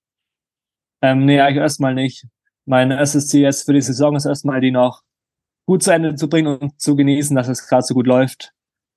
Ähm, 1.00 1.24
nee, 1.24 1.40
eigentlich 1.40 1.62
erstmal 1.62 1.94
nicht. 1.94 2.26
Mein 2.66 2.90
erstes 2.90 3.28
Ziel 3.28 3.42
jetzt 3.42 3.64
für 3.64 3.72
die 3.72 3.80
Saison 3.80 4.14
ist 4.16 4.26
erstmal, 4.26 4.60
die 4.60 4.70
noch 4.70 5.02
gut 5.66 5.82
zu 5.82 5.92
Ende 5.92 6.14
zu 6.14 6.28
bringen 6.28 6.58
und 6.58 6.80
zu 6.80 6.96
genießen, 6.96 7.34
dass 7.34 7.48
es 7.48 7.66
gerade 7.66 7.82
so 7.82 7.94
gut 7.94 8.06
läuft 8.06 8.52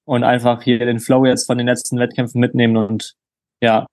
und 0.06 0.24
einfach 0.24 0.62
hier 0.62 0.80
den 0.80 1.00
Flow 1.00 1.26
jetzt 1.26 1.46
von 1.46 1.58
den 1.58 1.68
letzten 1.68 1.98
Wettkämpfen 1.98 2.40
mitnehmen 2.40 2.78
und 2.78 3.16
ja, 3.62 3.88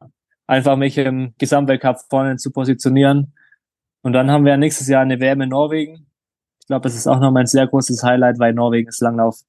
einfach 0.46 0.76
mich 0.76 0.98
im 0.98 1.34
Gesamtweltcup 1.38 1.98
vorne 2.10 2.36
zu 2.36 2.50
positionieren. 2.50 3.34
Und 4.02 4.12
dann 4.12 4.30
haben 4.30 4.44
wir 4.44 4.56
nächstes 4.56 4.88
Jahr 4.88 5.02
eine 5.02 5.20
WM 5.20 5.40
in 5.40 5.50
Norwegen. 5.50 6.06
Ich 6.60 6.66
glaube, 6.66 6.82
das 6.82 6.94
ist 6.94 7.06
auch 7.06 7.20
nochmal 7.20 7.44
ein 7.44 7.46
sehr 7.46 7.66
großes 7.66 8.02
Highlight, 8.02 8.38
weil 8.38 8.52
Norwegen 8.52 8.88
ist 8.88 9.00
Langlauf 9.00 9.40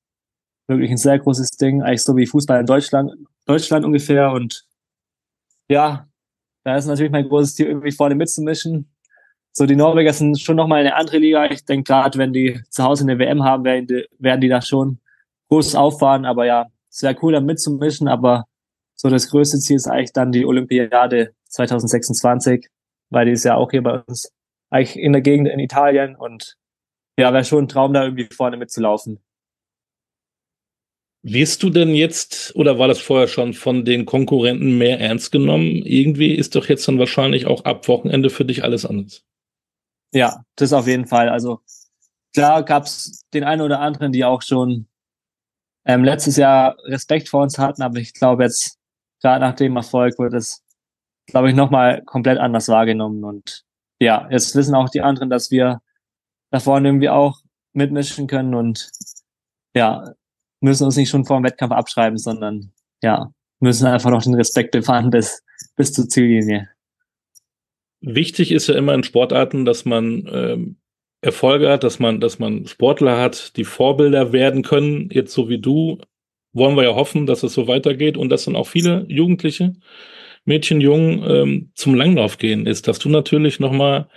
wirklich 0.67 0.91
ein 0.91 0.97
sehr 0.97 1.19
großes 1.19 1.51
Ding, 1.51 1.81
eigentlich 1.81 2.03
so 2.03 2.15
wie 2.15 2.25
Fußball 2.25 2.59
in 2.59 2.65
Deutschland, 2.65 3.11
Deutschland 3.45 3.85
ungefähr. 3.85 4.31
Und 4.31 4.65
ja, 5.67 6.07
da 6.63 6.77
ist 6.77 6.85
natürlich 6.85 7.11
mein 7.11 7.27
großes 7.27 7.55
Ziel, 7.55 7.67
irgendwie 7.67 7.91
vorne 7.91 8.15
mitzumischen. 8.15 8.89
So, 9.51 9.65
die 9.65 9.75
Norweger 9.75 10.13
sind 10.13 10.39
schon 10.39 10.55
nochmal 10.55 10.79
eine 10.79 10.95
andere 10.95 11.17
Liga. 11.17 11.45
Ich 11.51 11.65
denke 11.65 11.91
gerade, 11.91 12.17
wenn 12.17 12.33
die 12.33 12.61
zu 12.69 12.83
Hause 12.83 13.03
eine 13.03 13.19
WM 13.19 13.43
haben, 13.43 13.63
werden 13.63 13.87
die, 13.87 14.05
werden 14.17 14.41
die 14.41 14.49
da 14.49 14.61
schon 14.61 14.99
groß 15.49 15.75
auffahren. 15.75 16.25
Aber 16.25 16.45
ja, 16.45 16.67
wäre 17.01 17.17
cool, 17.21 17.33
da 17.33 17.41
mitzumischen. 17.41 18.07
Aber 18.07 18.45
so 18.95 19.09
das 19.09 19.29
größte 19.29 19.59
Ziel 19.59 19.75
ist 19.75 19.87
eigentlich 19.87 20.13
dann 20.13 20.31
die 20.31 20.45
Olympiade 20.45 21.33
2026, 21.49 22.67
weil 23.09 23.25
die 23.25 23.33
ist 23.33 23.43
ja 23.43 23.55
auch 23.55 23.69
hier 23.69 23.83
bei 23.83 23.99
uns 23.99 24.31
eigentlich 24.73 24.97
in 24.97 25.13
der 25.13 25.21
Gegend 25.21 25.47
in 25.47 25.59
Italien. 25.59 26.15
Und 26.15 26.57
ja, 27.17 27.31
wäre 27.31 27.45
schon 27.45 27.65
ein 27.65 27.67
Traum, 27.67 27.93
da 27.93 28.03
irgendwie 28.03 28.27
vorne 28.33 28.57
mitzulaufen. 28.57 29.23
Wirst 31.25 31.63
du 31.63 31.69
denn 31.69 31.95
jetzt, 31.95 32.53
oder 32.55 32.79
war 32.79 32.89
das 32.89 32.99
vorher 32.99 33.29
schon 33.29 33.53
von 33.53 33.85
den 33.85 34.05
Konkurrenten 34.05 34.77
mehr 34.77 34.99
ernst 34.99 35.31
genommen? 35.31 35.83
Irgendwie 35.85 36.33
ist 36.33 36.55
doch 36.55 36.67
jetzt 36.67 36.85
dann 36.87 36.99
wahrscheinlich 36.99 37.45
auch 37.45 37.63
ab 37.63 37.87
Wochenende 37.87 38.29
für 38.29 38.43
dich 38.43 38.63
alles 38.63 38.85
anders. 38.85 39.23
Ja, 40.13 40.43
das 40.57 40.73
auf 40.73 40.85
jeden 40.85 41.07
Fall. 41.07 41.29
Also 41.29 41.61
klar 42.33 42.63
gab 42.63 42.83
es 42.83 43.21
den 43.33 43.45
einen 43.45 43.61
oder 43.61 43.79
anderen, 43.79 44.11
die 44.11 44.25
auch 44.25 44.41
schon 44.41 44.87
ähm, 45.85 46.03
letztes 46.03 46.35
Jahr 46.35 46.77
Respekt 46.83 47.29
vor 47.29 47.43
uns 47.43 47.57
hatten, 47.57 47.83
aber 47.83 47.99
ich 47.99 48.13
glaube 48.13 48.43
jetzt, 48.43 48.77
gerade 49.21 49.45
nach 49.45 49.55
dem 49.55 49.75
Erfolg, 49.77 50.19
wird 50.19 50.33
es, 50.33 50.61
glaube 51.27 51.49
ich, 51.49 51.55
nochmal 51.55 52.03
komplett 52.03 52.37
anders 52.37 52.67
wahrgenommen. 52.67 53.23
Und 53.23 53.62
ja, 54.03 54.27
jetzt 54.29 54.55
wissen 54.55 54.75
auch 54.75 54.89
die 54.89 55.01
anderen, 55.01 55.29
dass 55.29 55.51
wir 55.51 55.81
da 56.51 56.59
vorne 56.59 56.89
irgendwie 56.89 57.09
auch 57.09 57.39
mitmischen 57.73 58.27
können 58.27 58.53
und 58.53 58.91
ja, 59.75 60.13
müssen 60.61 60.85
uns 60.85 60.95
nicht 60.95 61.09
schon 61.09 61.25
vor 61.25 61.37
dem 61.37 61.45
Wettkampf 61.45 61.73
abschreiben, 61.73 62.17
sondern 62.17 62.71
ja, 63.01 63.31
müssen 63.59 63.87
einfach 63.87 64.11
noch 64.11 64.23
den 64.23 64.35
Respekt 64.35 64.71
befahren 64.71 65.09
bis, 65.09 65.43
bis 65.75 65.93
zur 65.93 66.07
Ziellinie. 66.07 66.69
Wichtig 68.01 68.51
ist 68.51 68.67
ja 68.67 68.75
immer 68.75 68.93
in 68.93 69.03
Sportarten, 69.03 69.65
dass 69.65 69.85
man 69.85 70.29
ähm, 70.31 70.75
Erfolge 71.21 71.69
hat, 71.69 71.83
dass 71.83 71.99
man, 71.99 72.19
dass 72.19 72.37
man 72.37 72.67
Sportler 72.67 73.19
hat, 73.19 73.55
die 73.55 73.63
Vorbilder 73.63 74.33
werden 74.33 74.61
können. 74.61 75.09
Jetzt 75.11 75.33
so 75.33 75.47
wie 75.47 75.59
du, 75.59 75.99
wollen 76.51 76.75
wir 76.75 76.83
ja 76.83 76.95
hoffen, 76.95 77.25
dass 77.25 77.43
es 77.43 77.53
so 77.53 77.67
weitergeht 77.67 78.17
und 78.17 78.29
dass 78.29 78.45
dann 78.45 78.57
auch 78.57 78.67
viele 78.67 79.05
Jugendliche, 79.07 79.73
Mädchen, 80.45 80.81
Jungen 80.81 81.23
ähm, 81.29 81.71
zum 81.75 81.95
Langlauf 81.95 82.37
gehen. 82.37 82.65
Ist, 82.65 82.87
dass 82.87 82.99
du 82.99 83.09
natürlich 83.09 83.59
nochmal 83.59 84.07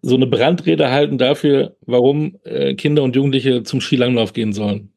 so 0.00 0.16
eine 0.16 0.26
Brandrede 0.26 0.90
halten 0.90 1.18
dafür, 1.18 1.76
warum 1.82 2.38
äh, 2.44 2.74
Kinder 2.74 3.02
und 3.02 3.14
Jugendliche 3.14 3.62
zum 3.62 3.80
Skilanglauf 3.80 4.32
gehen 4.32 4.52
sollen. 4.52 4.92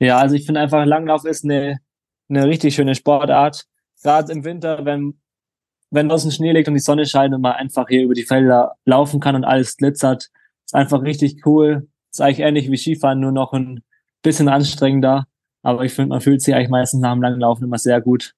Ja, 0.00 0.18
also 0.18 0.34
ich 0.34 0.46
finde 0.46 0.60
einfach, 0.60 0.84
Langlauf 0.86 1.24
ist 1.24 1.44
eine, 1.44 1.78
eine 2.28 2.46
richtig 2.46 2.74
schöne 2.74 2.94
Sportart. 2.94 3.66
Gerade 4.02 4.32
im 4.32 4.44
Winter, 4.44 4.84
wenn 4.84 5.14
wenn 5.90 6.08
draußen 6.08 6.30
Schnee 6.30 6.52
liegt 6.52 6.68
und 6.68 6.74
die 6.74 6.80
Sonne 6.80 7.06
scheint 7.06 7.34
und 7.34 7.40
man 7.40 7.52
einfach 7.52 7.88
hier 7.88 8.02
über 8.02 8.14
die 8.14 8.24
Felder 8.24 8.76
laufen 8.84 9.20
kann 9.20 9.34
und 9.34 9.44
alles 9.44 9.76
glitzert. 9.76 10.28
Ist 10.64 10.74
einfach 10.74 11.02
richtig 11.02 11.46
cool. 11.46 11.88
Ist 12.10 12.20
eigentlich 12.20 12.40
ähnlich 12.40 12.70
wie 12.70 12.76
Skifahren, 12.76 13.20
nur 13.20 13.32
noch 13.32 13.52
ein 13.52 13.82
bisschen 14.22 14.48
anstrengender. 14.48 15.26
Aber 15.62 15.84
ich 15.84 15.92
finde, 15.92 16.10
man 16.10 16.20
fühlt 16.20 16.42
sich 16.42 16.54
eigentlich 16.54 16.68
meistens 16.68 17.00
nach 17.00 17.12
dem 17.12 17.22
langen 17.22 17.40
Laufen 17.40 17.64
immer 17.64 17.78
sehr 17.78 18.00
gut. 18.00 18.34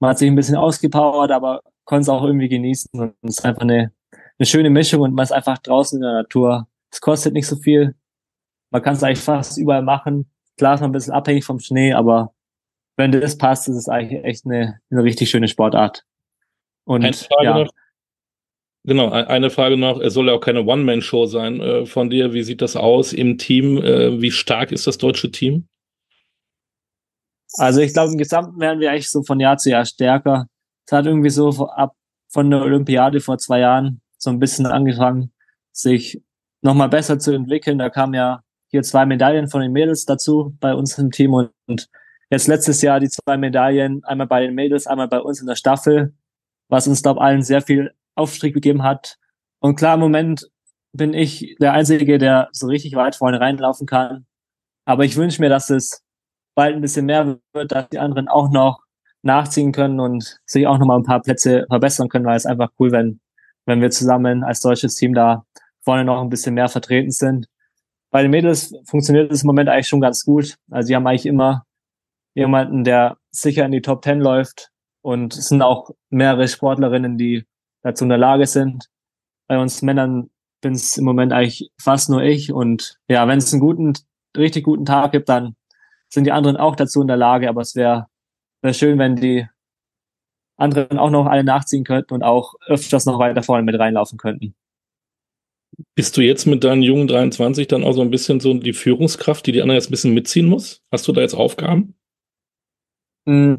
Man 0.00 0.10
hat 0.10 0.18
sich 0.18 0.28
ein 0.28 0.36
bisschen 0.36 0.56
ausgepowert, 0.56 1.30
aber 1.30 1.60
konnte 1.84 2.02
es 2.02 2.08
auch 2.08 2.24
irgendwie 2.24 2.48
genießen. 2.48 2.88
Und 2.98 3.14
es 3.22 3.38
ist 3.38 3.44
einfach 3.44 3.62
eine, 3.62 3.92
eine 4.38 4.46
schöne 4.46 4.70
Mischung 4.70 5.02
und 5.02 5.14
man 5.14 5.22
ist 5.22 5.32
einfach 5.32 5.58
draußen 5.58 5.98
in 5.98 6.02
der 6.02 6.12
Natur. 6.12 6.68
Es 6.90 7.00
kostet 7.00 7.34
nicht 7.34 7.46
so 7.46 7.56
viel. 7.56 7.94
Man 8.70 8.82
kann 8.82 8.94
es 8.94 9.02
eigentlich 9.02 9.20
fast 9.20 9.58
überall 9.58 9.82
machen. 9.82 10.30
Klar 10.56 10.74
ist 10.74 10.80
man 10.80 10.90
ein 10.90 10.92
bisschen 10.92 11.14
abhängig 11.14 11.44
vom 11.44 11.58
Schnee, 11.58 11.92
aber 11.92 12.32
wenn 12.96 13.12
das 13.12 13.38
passt, 13.38 13.68
ist 13.68 13.76
es 13.76 13.88
eigentlich 13.88 14.24
echt 14.24 14.44
eine, 14.46 14.80
eine 14.90 15.02
richtig 15.02 15.30
schöne 15.30 15.48
Sportart. 15.48 16.04
Und, 16.84 17.04
eine 17.04 17.12
Frage 17.12 17.44
ja. 17.44 17.58
noch. 17.58 17.70
Genau, 18.86 19.10
eine 19.10 19.48
Frage 19.48 19.78
noch. 19.78 19.98
Es 19.98 20.12
soll 20.12 20.26
ja 20.26 20.34
auch 20.34 20.40
keine 20.40 20.64
One-Man-Show 20.64 21.24
sein 21.26 21.60
äh, 21.60 21.86
von 21.86 22.10
dir. 22.10 22.34
Wie 22.34 22.42
sieht 22.42 22.60
das 22.60 22.76
aus 22.76 23.14
im 23.14 23.38
Team? 23.38 23.78
Äh, 23.78 24.20
wie 24.20 24.30
stark 24.30 24.72
ist 24.72 24.86
das 24.86 24.98
deutsche 24.98 25.30
Team? 25.30 25.66
Also 27.58 27.80
ich 27.80 27.92
glaube, 27.92 28.12
im 28.12 28.18
Gesamten 28.18 28.60
werden 28.60 28.80
wir 28.80 28.90
eigentlich 28.90 29.10
so 29.10 29.22
von 29.22 29.40
Jahr 29.40 29.56
zu 29.58 29.70
Jahr 29.70 29.84
stärker. 29.84 30.46
Es 30.86 30.92
hat 30.92 31.06
irgendwie 31.06 31.30
so 31.30 31.68
ab 31.68 31.94
von 32.28 32.50
der 32.50 32.62
Olympiade 32.62 33.20
vor 33.20 33.38
zwei 33.38 33.60
Jahren 33.60 34.00
so 34.18 34.30
ein 34.30 34.38
bisschen 34.38 34.66
angefangen, 34.66 35.32
sich 35.72 36.22
nochmal 36.62 36.88
besser 36.88 37.18
zu 37.18 37.32
entwickeln. 37.32 37.78
Da 37.78 37.90
kamen 37.90 38.14
ja 38.14 38.40
hier 38.68 38.82
zwei 38.82 39.06
Medaillen 39.06 39.48
von 39.48 39.60
den 39.60 39.72
Mädels 39.72 40.04
dazu 40.04 40.56
bei 40.60 40.74
uns 40.74 40.98
im 40.98 41.10
Team 41.10 41.34
und 41.34 41.88
jetzt 42.30 42.48
letztes 42.48 42.82
Jahr 42.82 42.98
die 42.98 43.08
zwei 43.08 43.36
Medaillen, 43.36 44.02
einmal 44.04 44.26
bei 44.26 44.40
den 44.40 44.54
Mädels, 44.54 44.86
einmal 44.86 45.08
bei 45.08 45.20
uns 45.20 45.40
in 45.40 45.46
der 45.46 45.56
Staffel 45.56 46.14
was 46.68 46.86
uns, 46.86 47.02
glaube 47.02 47.20
allen 47.20 47.42
sehr 47.42 47.62
viel 47.62 47.92
Aufstieg 48.14 48.54
gegeben 48.54 48.82
hat. 48.82 49.18
Und 49.60 49.76
klar, 49.76 49.94
im 49.94 50.00
Moment 50.00 50.48
bin 50.92 51.14
ich 51.14 51.56
der 51.60 51.72
Einzige, 51.72 52.18
der 52.18 52.48
so 52.52 52.66
richtig 52.66 52.94
weit 52.94 53.16
vorne 53.16 53.40
reinlaufen 53.40 53.86
kann. 53.86 54.26
Aber 54.84 55.04
ich 55.04 55.16
wünsche 55.16 55.40
mir, 55.40 55.48
dass 55.48 55.70
es 55.70 56.03
bald 56.54 56.74
ein 56.74 56.80
bisschen 56.80 57.06
mehr 57.06 57.38
wird, 57.52 57.72
dass 57.72 57.88
die 57.88 57.98
anderen 57.98 58.28
auch 58.28 58.50
noch 58.50 58.80
nachziehen 59.22 59.72
können 59.72 60.00
und 60.00 60.38
sich 60.44 60.66
auch 60.66 60.78
noch 60.78 60.86
mal 60.86 60.96
ein 60.96 61.04
paar 61.04 61.22
Plätze 61.22 61.64
verbessern 61.68 62.08
können, 62.08 62.26
weil 62.26 62.36
es 62.36 62.46
einfach 62.46 62.70
cool, 62.78 62.92
wenn, 62.92 63.20
wenn 63.66 63.80
wir 63.80 63.90
zusammen 63.90 64.44
als 64.44 64.60
deutsches 64.60 64.96
Team 64.96 65.14
da 65.14 65.44
vorne 65.82 66.04
noch 66.04 66.20
ein 66.20 66.28
bisschen 66.28 66.54
mehr 66.54 66.68
vertreten 66.68 67.10
sind. 67.10 67.46
Bei 68.10 68.22
den 68.22 68.30
Mädels 68.30 68.74
funktioniert 68.84 69.32
es 69.32 69.42
im 69.42 69.48
Moment 69.48 69.68
eigentlich 69.68 69.88
schon 69.88 70.00
ganz 70.00 70.24
gut. 70.24 70.56
Also 70.70 70.88
die 70.88 70.96
haben 70.96 71.06
eigentlich 71.06 71.26
immer 71.26 71.64
jemanden, 72.34 72.84
der 72.84 73.16
sicher 73.30 73.64
in 73.64 73.72
die 73.72 73.82
Top 73.82 74.02
Ten 74.02 74.20
läuft 74.20 74.70
und 75.02 75.34
es 75.34 75.48
sind 75.48 75.62
auch 75.62 75.90
mehrere 76.10 76.48
Sportlerinnen, 76.48 77.18
die 77.18 77.44
dazu 77.82 78.04
in 78.04 78.10
der 78.10 78.18
Lage 78.18 78.46
sind. 78.46 78.88
Bei 79.48 79.58
uns 79.58 79.82
Männern 79.82 80.30
bin 80.62 80.72
es 80.72 80.96
im 80.96 81.04
Moment 81.04 81.32
eigentlich 81.32 81.70
fast 81.78 82.08
nur 82.08 82.22
ich. 82.22 82.52
Und 82.52 82.98
ja, 83.08 83.28
wenn 83.28 83.38
es 83.38 83.52
einen 83.52 83.60
guten, 83.60 83.92
richtig 84.36 84.64
guten 84.64 84.86
Tag 84.86 85.12
gibt, 85.12 85.28
dann 85.28 85.56
sind 86.14 86.24
die 86.24 86.32
anderen 86.32 86.56
auch 86.56 86.76
dazu 86.76 87.02
in 87.02 87.08
der 87.08 87.16
Lage, 87.16 87.48
aber 87.48 87.60
es 87.60 87.74
wäre 87.74 88.06
wär 88.62 88.72
schön, 88.72 88.98
wenn 88.98 89.16
die 89.16 89.46
anderen 90.56 90.98
auch 90.98 91.10
noch 91.10 91.26
alle 91.26 91.44
nachziehen 91.44 91.84
könnten 91.84 92.14
und 92.14 92.22
auch 92.22 92.54
öfters 92.66 93.06
noch 93.06 93.18
weiter 93.18 93.42
vorne 93.42 93.64
mit 93.64 93.78
reinlaufen 93.78 94.18
könnten. 94.18 94.54
Bist 95.96 96.16
du 96.16 96.20
jetzt 96.20 96.46
mit 96.46 96.62
deinen 96.62 96.82
jungen 96.82 97.08
23 97.08 97.66
dann 97.66 97.82
auch 97.82 97.92
so 97.92 98.00
ein 98.00 98.10
bisschen 98.10 98.38
so 98.38 98.54
die 98.54 98.72
Führungskraft, 98.72 99.44
die 99.46 99.52
die 99.52 99.60
anderen 99.60 99.76
jetzt 99.76 99.88
ein 99.88 99.90
bisschen 99.90 100.14
mitziehen 100.14 100.46
muss? 100.46 100.82
Hast 100.92 101.08
du 101.08 101.12
da 101.12 101.20
jetzt 101.20 101.34
Aufgaben? 101.34 101.96
Mm, 103.24 103.56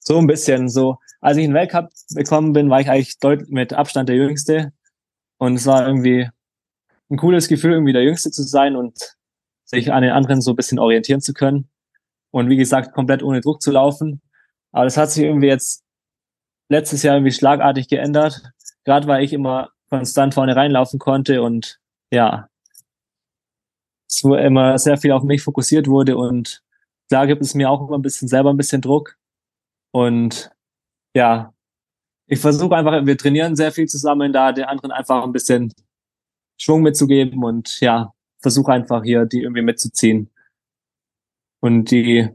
so 0.00 0.18
ein 0.18 0.26
bisschen. 0.26 0.68
So, 0.68 0.98
als 1.22 1.38
ich 1.38 1.44
in 1.44 1.50
den 1.50 1.56
Weltcup 1.56 1.90
gekommen 2.14 2.52
bin, 2.52 2.68
war 2.68 2.82
ich 2.82 2.90
eigentlich 2.90 3.18
deutlich 3.18 3.48
mit 3.48 3.72
Abstand 3.72 4.10
der 4.10 4.16
Jüngste. 4.16 4.72
Und 5.38 5.54
es 5.54 5.66
war 5.66 5.86
irgendwie 5.86 6.28
ein 7.08 7.16
cooles 7.16 7.48
Gefühl, 7.48 7.72
irgendwie 7.72 7.94
der 7.94 8.04
Jüngste 8.04 8.30
zu 8.30 8.42
sein 8.42 8.76
und 8.76 9.16
sich 9.70 9.92
an 9.92 10.02
den 10.02 10.12
anderen 10.12 10.40
so 10.40 10.52
ein 10.52 10.56
bisschen 10.56 10.78
orientieren 10.78 11.20
zu 11.20 11.32
können. 11.32 11.68
Und 12.32 12.48
wie 12.48 12.56
gesagt, 12.56 12.92
komplett 12.92 13.22
ohne 13.22 13.40
Druck 13.40 13.62
zu 13.62 13.70
laufen. 13.70 14.20
Aber 14.72 14.84
das 14.84 14.96
hat 14.96 15.10
sich 15.10 15.24
irgendwie 15.24 15.48
jetzt 15.48 15.84
letztes 16.68 17.02
Jahr 17.02 17.16
irgendwie 17.16 17.32
schlagartig 17.32 17.88
geändert. 17.88 18.42
Gerade 18.84 19.06
weil 19.06 19.24
ich 19.24 19.32
immer 19.32 19.70
konstant 19.90 20.34
vorne 20.34 20.56
reinlaufen 20.56 20.98
konnte 20.98 21.42
und 21.42 21.78
ja, 22.12 22.48
es 24.08 24.24
immer 24.24 24.78
sehr 24.78 24.96
viel 24.96 25.12
auf 25.12 25.22
mich 25.22 25.42
fokussiert 25.42 25.86
wurde 25.86 26.16
und 26.16 26.62
da 27.08 27.26
gibt 27.26 27.42
es 27.42 27.54
mir 27.54 27.70
auch 27.70 27.86
immer 27.86 27.98
ein 27.98 28.02
bisschen 28.02 28.28
selber 28.28 28.50
ein 28.50 28.56
bisschen 28.56 28.80
Druck 28.80 29.16
und 29.92 30.50
ja, 31.14 31.52
ich 32.26 32.40
versuche 32.40 32.76
einfach, 32.76 33.04
wir 33.04 33.18
trainieren 33.18 33.56
sehr 33.56 33.72
viel 33.72 33.86
zusammen, 33.86 34.32
da 34.32 34.52
den 34.52 34.64
anderen 34.64 34.92
einfach 34.92 35.24
ein 35.24 35.32
bisschen 35.32 35.72
Schwung 36.60 36.82
mitzugeben 36.82 37.42
und 37.42 37.80
ja, 37.80 38.12
versuche 38.40 38.72
einfach 38.72 39.02
hier 39.04 39.26
die 39.26 39.42
irgendwie 39.42 39.62
mitzuziehen. 39.62 40.30
Und 41.60 41.90
die, 41.90 42.28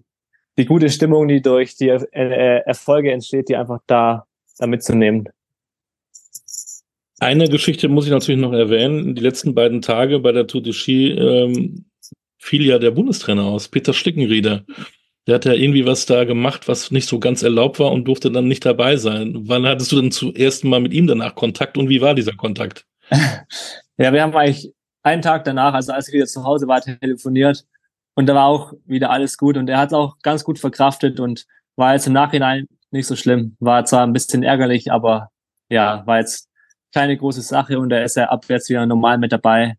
die 0.57 0.65
gute 0.65 0.89
Stimmung, 0.89 1.27
die 1.27 1.41
durch 1.41 1.75
die 1.75 1.89
äh, 1.89 2.61
Erfolge 2.65 3.11
entsteht, 3.11 3.49
die 3.49 3.55
einfach 3.55 3.79
da, 3.87 4.27
da 4.57 4.67
mitzunehmen. 4.67 5.29
Eine 7.19 7.47
Geschichte 7.47 7.87
muss 7.87 8.05
ich 8.05 8.11
natürlich 8.11 8.41
noch 8.41 8.53
erwähnen. 8.53 9.15
Die 9.15 9.21
letzten 9.21 9.55
beiden 9.55 9.81
Tage 9.81 10.19
bei 10.19 10.31
der 10.31 10.47
Tour 10.47 10.61
de 10.61 10.73
Ski 10.73 11.11
ähm, 11.11 11.85
fiel 12.37 12.65
ja 12.65 12.77
der 12.77 12.91
Bundestrainer 12.91 13.45
aus, 13.45 13.67
Peter 13.67 13.93
Stickenrieder. 13.93 14.65
Der 15.25 15.35
hat 15.35 15.45
ja 15.45 15.53
irgendwie 15.53 15.85
was 15.85 16.05
da 16.05 16.23
gemacht, 16.23 16.67
was 16.67 16.91
nicht 16.91 17.07
so 17.07 17.19
ganz 17.19 17.41
erlaubt 17.41 17.79
war 17.79 17.91
und 17.91 18.05
durfte 18.05 18.31
dann 18.31 18.47
nicht 18.47 18.63
dabei 18.63 18.97
sein. 18.97 19.33
Wann 19.47 19.65
hattest 19.65 19.91
du 19.91 19.99
denn 19.99 20.11
zum 20.11 20.35
ersten 20.35 20.69
Mal 20.69 20.81
mit 20.81 20.93
ihm 20.93 21.07
danach 21.07 21.33
Kontakt 21.33 21.77
und 21.77 21.89
wie 21.89 22.01
war 22.01 22.13
dieser 22.13 22.33
Kontakt? 22.33 22.85
Ja, 23.97 24.11
wir 24.11 24.23
haben 24.23 24.35
eigentlich 24.35 24.73
einen 25.05 25.21
Tag 25.21 25.43
danach, 25.43 25.73
also 25.73 25.93
als 25.93 26.07
ich 26.07 26.13
wieder 26.13 26.25
zu 26.25 26.43
Hause 26.43 26.67
war, 26.67 26.81
telefoniert 26.81 27.65
und 28.15 28.27
da 28.27 28.35
war 28.35 28.45
auch 28.45 28.73
wieder 28.85 29.11
alles 29.11 29.37
gut 29.37 29.57
und 29.57 29.69
er 29.69 29.77
hat 29.77 29.89
es 29.89 29.93
auch 29.93 30.17
ganz 30.23 30.43
gut 30.43 30.57
verkraftet 30.57 31.19
und 31.19 31.45
war 31.75 31.93
jetzt 31.93 32.07
im 32.07 32.13
Nachhinein 32.13 32.67
nicht 32.91 33.07
so 33.07 33.15
schlimm. 33.15 33.55
War 33.59 33.85
zwar 33.85 34.03
ein 34.03 34.13
bisschen 34.13 34.41
ärgerlich, 34.43 34.91
aber 34.91 35.29
ja, 35.69 36.05
war 36.07 36.19
jetzt 36.19 36.49
keine 36.93 37.17
große 37.17 37.41
Sache 37.41 37.77
und 37.79 37.89
da 37.89 38.01
ist 38.01 38.17
er 38.17 38.31
abwärts 38.31 38.69
wieder 38.69 38.85
normal 38.85 39.17
mit 39.17 39.31
dabei. 39.31 39.75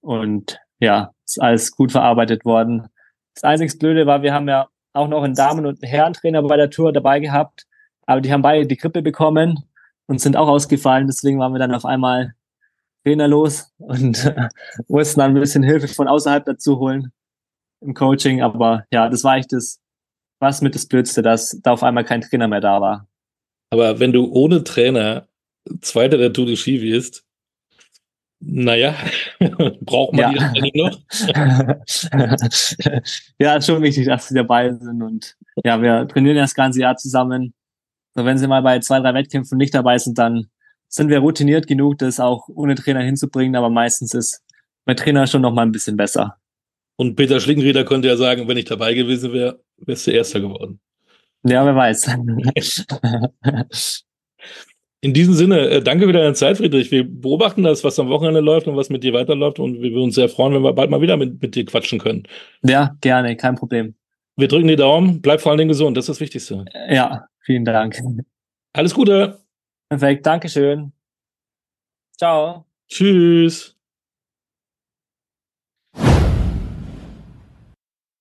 Und 0.00 0.58
ja, 0.80 1.12
ist 1.24 1.40
alles 1.40 1.70
gut 1.70 1.92
verarbeitet 1.92 2.44
worden. 2.44 2.88
Das 3.34 3.44
einzig 3.44 3.78
Blöde 3.78 4.06
war, 4.06 4.22
wir 4.22 4.34
haben 4.34 4.48
ja 4.48 4.68
auch 4.92 5.08
noch 5.08 5.22
einen 5.22 5.34
Damen- 5.34 5.66
und 5.66 5.80
Herrentrainer 5.82 6.42
bei 6.42 6.56
der 6.56 6.70
Tour 6.70 6.92
dabei 6.92 7.20
gehabt, 7.20 7.66
aber 8.06 8.20
die 8.20 8.32
haben 8.32 8.42
beide 8.42 8.66
die 8.66 8.76
Grippe 8.76 9.02
bekommen 9.02 9.64
und 10.06 10.20
sind 10.20 10.36
auch 10.36 10.48
ausgefallen. 10.48 11.06
Deswegen 11.06 11.38
waren 11.38 11.52
wir 11.52 11.60
dann 11.60 11.74
auf 11.74 11.84
einmal 11.84 12.34
trainerlos 13.08 13.72
und 13.78 14.34
mussten 14.88 15.20
dann 15.20 15.36
ein 15.36 15.40
bisschen 15.40 15.62
Hilfe 15.62 15.88
von 15.88 16.08
außerhalb 16.08 16.44
dazu 16.44 16.78
holen 16.78 17.12
im 17.80 17.94
Coaching. 17.94 18.42
Aber 18.42 18.84
ja, 18.92 19.08
das 19.08 19.24
war 19.24 19.36
echt 19.36 19.52
das, 19.52 19.80
was 20.40 20.60
mit 20.60 20.74
das 20.74 20.86
Blödste, 20.86 21.22
dass 21.22 21.58
da 21.62 21.72
auf 21.72 21.82
einmal 21.82 22.04
kein 22.04 22.20
Trainer 22.20 22.48
mehr 22.48 22.60
da 22.60 22.80
war. 22.80 23.08
Aber 23.70 24.00
wenn 24.00 24.12
du 24.12 24.30
ohne 24.32 24.64
Trainer 24.64 25.26
Zweiter 25.80 26.16
der 26.16 26.32
Tour 26.32 26.46
de 26.46 26.56
Ski 26.56 26.80
wirst, 26.80 27.24
naja, 28.40 28.94
braucht 29.80 30.14
man 30.14 30.34
ja. 30.34 30.52
die 30.52 30.72
noch? 30.74 30.98
ja, 33.38 33.56
ist 33.56 33.66
schon 33.66 33.82
wichtig, 33.82 34.06
dass 34.06 34.28
sie 34.28 34.34
dabei 34.34 34.72
sind. 34.72 35.02
Und 35.02 35.36
ja, 35.64 35.82
wir 35.82 36.08
trainieren 36.08 36.36
das 36.36 36.54
ganze 36.54 36.80
Jahr 36.80 36.96
zusammen. 36.96 37.52
So, 38.14 38.24
wenn 38.24 38.38
sie 38.38 38.46
mal 38.46 38.62
bei 38.62 38.78
zwei, 38.78 39.00
drei 39.00 39.12
Wettkämpfen 39.12 39.58
nicht 39.58 39.74
dabei 39.74 39.98
sind, 39.98 40.18
dann 40.18 40.48
sind 40.88 41.10
wir 41.10 41.18
routiniert 41.18 41.66
genug, 41.66 41.98
das 41.98 42.20
auch 42.20 42.48
ohne 42.48 42.74
Trainer 42.74 43.02
hinzubringen. 43.02 43.56
Aber 43.56 43.70
meistens 43.70 44.14
ist 44.14 44.42
mein 44.86 44.96
Trainer 44.96 45.26
schon 45.26 45.42
noch 45.42 45.52
mal 45.52 45.62
ein 45.62 45.72
bisschen 45.72 45.96
besser. 45.96 46.36
Und 46.96 47.14
Peter 47.14 47.38
Schlingenrieder 47.38 47.84
könnte 47.84 48.08
ja 48.08 48.16
sagen, 48.16 48.48
wenn 48.48 48.56
ich 48.56 48.64
dabei 48.64 48.94
gewesen 48.94 49.32
wäre, 49.32 49.60
wärst 49.76 50.06
du 50.06 50.10
Erster 50.10 50.40
geworden. 50.40 50.80
Ja, 51.44 51.64
wer 51.64 51.76
weiß. 51.76 52.10
In 55.00 55.14
diesem 55.14 55.34
Sinne, 55.34 55.68
äh, 55.68 55.80
danke 55.80 56.06
für 56.06 56.12
deine 56.12 56.34
Zeit, 56.34 56.56
Friedrich. 56.56 56.90
Wir 56.90 57.04
beobachten 57.04 57.62
das, 57.62 57.84
was 57.84 58.00
am 58.00 58.08
Wochenende 58.08 58.40
läuft 58.40 58.66
und 58.66 58.76
was 58.76 58.90
mit 58.90 59.04
dir 59.04 59.12
weiterläuft. 59.12 59.60
Und 59.60 59.80
wir 59.80 59.92
würden 59.92 60.04
uns 60.04 60.16
sehr 60.16 60.28
freuen, 60.28 60.54
wenn 60.54 60.62
wir 60.62 60.72
bald 60.72 60.90
mal 60.90 61.00
wieder 61.00 61.16
mit, 61.16 61.40
mit 61.40 61.54
dir 61.54 61.64
quatschen 61.64 62.00
können. 62.00 62.24
Ja, 62.62 62.96
gerne, 63.00 63.36
kein 63.36 63.54
Problem. 63.54 63.94
Wir 64.34 64.48
drücken 64.48 64.66
die 64.66 64.74
Daumen. 64.74 65.20
Bleib 65.22 65.40
vor 65.40 65.52
allen 65.52 65.58
Dingen 65.58 65.68
gesund. 65.68 65.96
Das 65.96 66.04
ist 66.04 66.08
das 66.08 66.20
Wichtigste. 66.20 66.64
Ja, 66.90 67.26
vielen 67.44 67.64
Dank. 67.64 68.00
Alles 68.72 68.92
Gute. 68.92 69.38
Perfekt, 69.90 70.24
Dankeschön. 70.26 70.92
Ciao. 72.18 72.66
Tschüss. 72.88 73.77